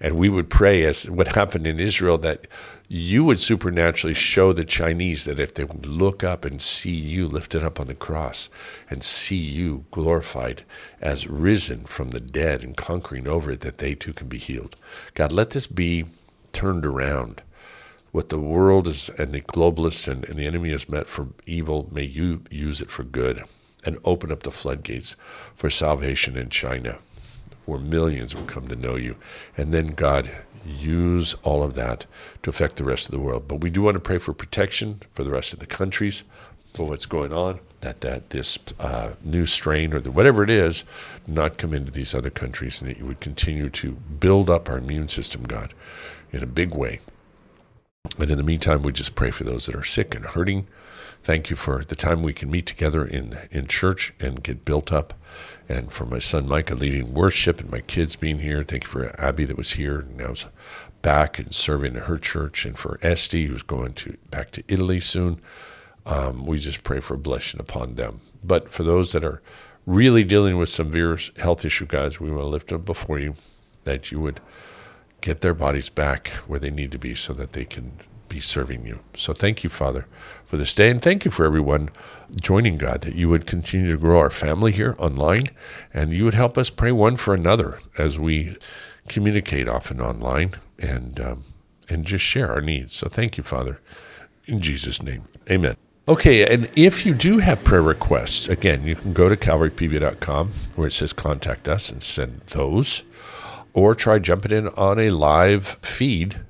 And 0.00 0.16
we 0.16 0.28
would 0.28 0.48
pray, 0.48 0.84
as 0.84 1.08
what 1.10 1.34
happened 1.34 1.66
in 1.66 1.78
Israel, 1.78 2.16
that 2.18 2.46
you 2.92 3.22
would 3.22 3.38
supernaturally 3.38 4.12
show 4.12 4.52
the 4.52 4.64
Chinese 4.64 5.24
that 5.24 5.38
if 5.38 5.54
they 5.54 5.62
would 5.62 5.86
look 5.86 6.24
up 6.24 6.44
and 6.44 6.60
see 6.60 6.90
you 6.90 7.28
lifted 7.28 7.62
up 7.62 7.78
on 7.78 7.86
the 7.86 7.94
cross 7.94 8.50
and 8.88 9.04
see 9.04 9.36
you 9.36 9.84
glorified 9.92 10.64
as 11.00 11.28
risen 11.28 11.84
from 11.84 12.10
the 12.10 12.18
dead 12.18 12.64
and 12.64 12.76
conquering 12.76 13.28
over 13.28 13.52
it, 13.52 13.60
that 13.60 13.78
they 13.78 13.94
too 13.94 14.12
can 14.12 14.26
be 14.26 14.38
healed. 14.38 14.74
God, 15.14 15.30
let 15.30 15.50
this 15.50 15.68
be 15.68 16.06
turned 16.52 16.84
around 16.84 17.42
what 18.10 18.28
the 18.28 18.40
world 18.40 18.88
is 18.88 19.08
and 19.10 19.32
the 19.32 19.40
globalists 19.40 20.08
and, 20.08 20.24
and 20.24 20.36
the 20.36 20.48
enemy 20.48 20.72
has 20.72 20.88
meant 20.88 21.06
for 21.06 21.28
evil, 21.46 21.88
may 21.92 22.02
you 22.02 22.42
use 22.50 22.80
it 22.80 22.90
for 22.90 23.04
good 23.04 23.44
and 23.84 23.98
open 24.04 24.32
up 24.32 24.42
the 24.42 24.50
floodgates 24.50 25.14
for 25.54 25.70
salvation 25.70 26.36
in 26.36 26.48
China, 26.48 26.98
where 27.66 27.78
millions 27.78 28.34
will 28.34 28.46
come 28.46 28.66
to 28.66 28.74
know 28.74 28.96
you. 28.96 29.14
And 29.56 29.72
then, 29.72 29.92
God, 29.92 30.28
use 30.64 31.34
all 31.42 31.62
of 31.62 31.74
that 31.74 32.06
to 32.42 32.50
affect 32.50 32.76
the 32.76 32.84
rest 32.84 33.06
of 33.06 33.12
the 33.12 33.18
world. 33.18 33.48
But 33.48 33.60
we 33.60 33.70
do 33.70 33.82
want 33.82 33.94
to 33.94 34.00
pray 34.00 34.18
for 34.18 34.32
protection 34.32 35.00
for 35.14 35.24
the 35.24 35.30
rest 35.30 35.52
of 35.52 35.58
the 35.58 35.66
countries, 35.66 36.24
for 36.74 36.86
what's 36.86 37.06
going 37.06 37.32
on, 37.32 37.60
that, 37.80 38.00
that 38.02 38.30
this 38.30 38.58
uh, 38.78 39.10
new 39.24 39.46
strain 39.46 39.92
or 39.92 40.00
the, 40.00 40.10
whatever 40.10 40.42
it 40.42 40.50
is, 40.50 40.84
not 41.26 41.58
come 41.58 41.74
into 41.74 41.90
these 41.90 42.14
other 42.14 42.30
countries, 42.30 42.80
and 42.80 42.90
that 42.90 42.98
you 42.98 43.06
would 43.06 43.20
continue 43.20 43.70
to 43.70 43.92
build 43.92 44.48
up 44.50 44.68
our 44.68 44.78
immune 44.78 45.08
system, 45.08 45.42
God, 45.44 45.74
in 46.32 46.42
a 46.42 46.46
big 46.46 46.74
way. 46.74 47.00
And 48.18 48.30
in 48.30 48.36
the 48.36 48.44
meantime, 48.44 48.82
we 48.82 48.92
just 48.92 49.14
pray 49.14 49.30
for 49.30 49.44
those 49.44 49.66
that 49.66 49.74
are 49.74 49.84
sick 49.84 50.14
and 50.14 50.24
hurting. 50.24 50.66
Thank 51.22 51.50
you 51.50 51.56
for 51.56 51.84
the 51.84 51.96
time 51.96 52.22
we 52.22 52.32
can 52.32 52.50
meet 52.50 52.64
together 52.64 53.04
in, 53.04 53.38
in 53.50 53.66
church 53.66 54.14
and 54.18 54.42
get 54.42 54.64
built 54.64 54.90
up. 54.90 55.14
And 55.68 55.92
for 55.92 56.06
my 56.06 56.18
son 56.18 56.48
Micah 56.48 56.74
leading 56.74 57.12
worship 57.12 57.60
and 57.60 57.70
my 57.70 57.80
kids 57.80 58.16
being 58.16 58.38
here. 58.38 58.64
Thank 58.64 58.84
you 58.84 58.90
for 58.90 59.20
Abby 59.20 59.44
that 59.44 59.58
was 59.58 59.72
here 59.72 60.00
and 60.00 60.16
now 60.16 60.30
is 60.30 60.46
back 61.02 61.38
and 61.38 61.54
serving 61.54 61.94
in 61.94 62.02
her 62.02 62.16
church. 62.16 62.64
And 62.64 62.78
for 62.78 62.98
Esty, 63.02 63.46
who's 63.46 63.62
going 63.62 63.92
to 63.94 64.16
back 64.30 64.50
to 64.52 64.64
Italy 64.66 64.98
soon. 64.98 65.40
Um, 66.06 66.46
we 66.46 66.58
just 66.58 66.82
pray 66.82 67.00
for 67.00 67.14
a 67.14 67.18
blessing 67.18 67.60
upon 67.60 67.94
them. 67.96 68.20
But 68.42 68.72
for 68.72 68.82
those 68.82 69.12
that 69.12 69.22
are 69.22 69.42
really 69.86 70.24
dealing 70.24 70.56
with 70.56 70.70
severe 70.70 71.18
health 71.36 71.64
issue, 71.64 71.86
guys, 71.86 72.18
we 72.18 72.30
want 72.30 72.42
to 72.42 72.46
lift 72.46 72.68
them 72.68 72.82
before 72.82 73.18
you 73.18 73.34
that 73.84 74.10
you 74.10 74.20
would 74.20 74.40
get 75.20 75.42
their 75.42 75.54
bodies 75.54 75.90
back 75.90 76.28
where 76.46 76.58
they 76.58 76.70
need 76.70 76.90
to 76.92 76.98
be 76.98 77.14
so 77.14 77.34
that 77.34 77.52
they 77.52 77.66
can 77.66 77.92
be 78.30 78.40
serving 78.40 78.86
you. 78.86 79.00
So 79.14 79.34
thank 79.34 79.62
you, 79.62 79.68
Father, 79.68 80.06
for 80.46 80.56
this 80.56 80.74
day. 80.74 80.90
And 80.90 81.02
thank 81.02 81.26
you 81.26 81.30
for 81.30 81.44
everyone 81.44 81.90
joining, 82.34 82.78
God, 82.78 83.02
that 83.02 83.14
you 83.14 83.28
would 83.28 83.46
continue 83.46 83.92
to 83.92 83.98
grow 83.98 84.18
our 84.18 84.30
family 84.30 84.72
here 84.72 84.96
online 84.98 85.50
and 85.92 86.12
you 86.12 86.24
would 86.24 86.34
help 86.34 86.56
us 86.56 86.70
pray 86.70 86.92
one 86.92 87.16
for 87.16 87.34
another 87.34 87.78
as 87.98 88.18
we 88.18 88.56
communicate 89.08 89.68
often 89.68 90.00
online 90.00 90.52
and, 90.78 91.20
um, 91.20 91.44
and 91.90 92.06
just 92.06 92.24
share 92.24 92.50
our 92.50 92.62
needs. 92.62 92.96
So 92.96 93.08
thank 93.08 93.36
you, 93.36 93.44
Father. 93.44 93.80
In 94.46 94.60
Jesus' 94.60 95.02
name, 95.02 95.24
amen. 95.50 95.76
Okay, 96.08 96.52
and 96.52 96.68
if 96.74 97.06
you 97.06 97.14
do 97.14 97.38
have 97.38 97.62
prayer 97.62 97.82
requests, 97.82 98.48
again, 98.48 98.84
you 98.84 98.96
can 98.96 99.12
go 99.12 99.28
to 99.28 99.36
calvarypv.com 99.36 100.50
where 100.74 100.88
it 100.88 100.92
says 100.92 101.12
contact 101.12 101.68
us 101.68 101.90
and 101.90 102.02
send 102.02 102.40
those 102.48 103.04
or 103.72 103.94
try 103.94 104.18
jumping 104.18 104.50
in 104.50 104.68
on 104.70 104.98
a 104.98 105.10
live 105.10 105.78
feed. 105.82 106.40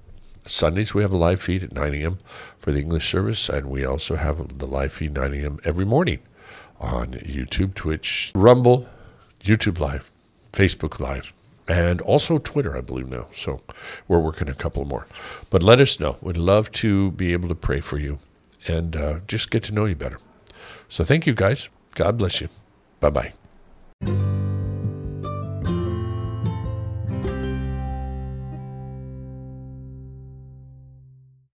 Sundays 0.46 0.94
we 0.94 1.02
have 1.02 1.12
a 1.12 1.16
live 1.16 1.40
feed 1.40 1.62
at 1.62 1.72
9 1.72 1.94
a.m. 1.94 2.18
for 2.58 2.72
the 2.72 2.80
English 2.80 3.10
service, 3.10 3.48
and 3.48 3.66
we 3.66 3.84
also 3.84 4.16
have 4.16 4.58
the 4.58 4.66
live 4.66 4.92
feed 4.92 5.14
9 5.14 5.34
a.m. 5.34 5.58
every 5.64 5.84
morning 5.84 6.20
on 6.80 7.12
YouTube, 7.12 7.74
Twitch, 7.74 8.32
Rumble, 8.34 8.88
YouTube 9.42 9.78
Live, 9.78 10.10
Facebook 10.52 10.98
Live, 10.98 11.32
and 11.68 12.00
also 12.00 12.38
Twitter, 12.38 12.76
I 12.76 12.80
believe 12.80 13.08
now. 13.08 13.28
So 13.34 13.60
we're 14.08 14.18
working 14.18 14.48
a 14.48 14.54
couple 14.54 14.84
more. 14.84 15.06
But 15.50 15.62
let 15.62 15.80
us 15.80 16.00
know. 16.00 16.16
We'd 16.20 16.36
love 16.36 16.72
to 16.72 17.12
be 17.12 17.32
able 17.32 17.48
to 17.48 17.54
pray 17.54 17.80
for 17.80 17.98
you 17.98 18.18
and 18.66 18.96
uh, 18.96 19.20
just 19.26 19.50
get 19.50 19.62
to 19.64 19.72
know 19.72 19.84
you 19.84 19.94
better. 19.94 20.18
So 20.88 21.04
thank 21.04 21.26
you, 21.26 21.34
guys. 21.34 21.68
God 21.94 22.18
bless 22.18 22.40
you. 22.40 22.48
Bye 23.00 23.10
bye. 23.10 24.59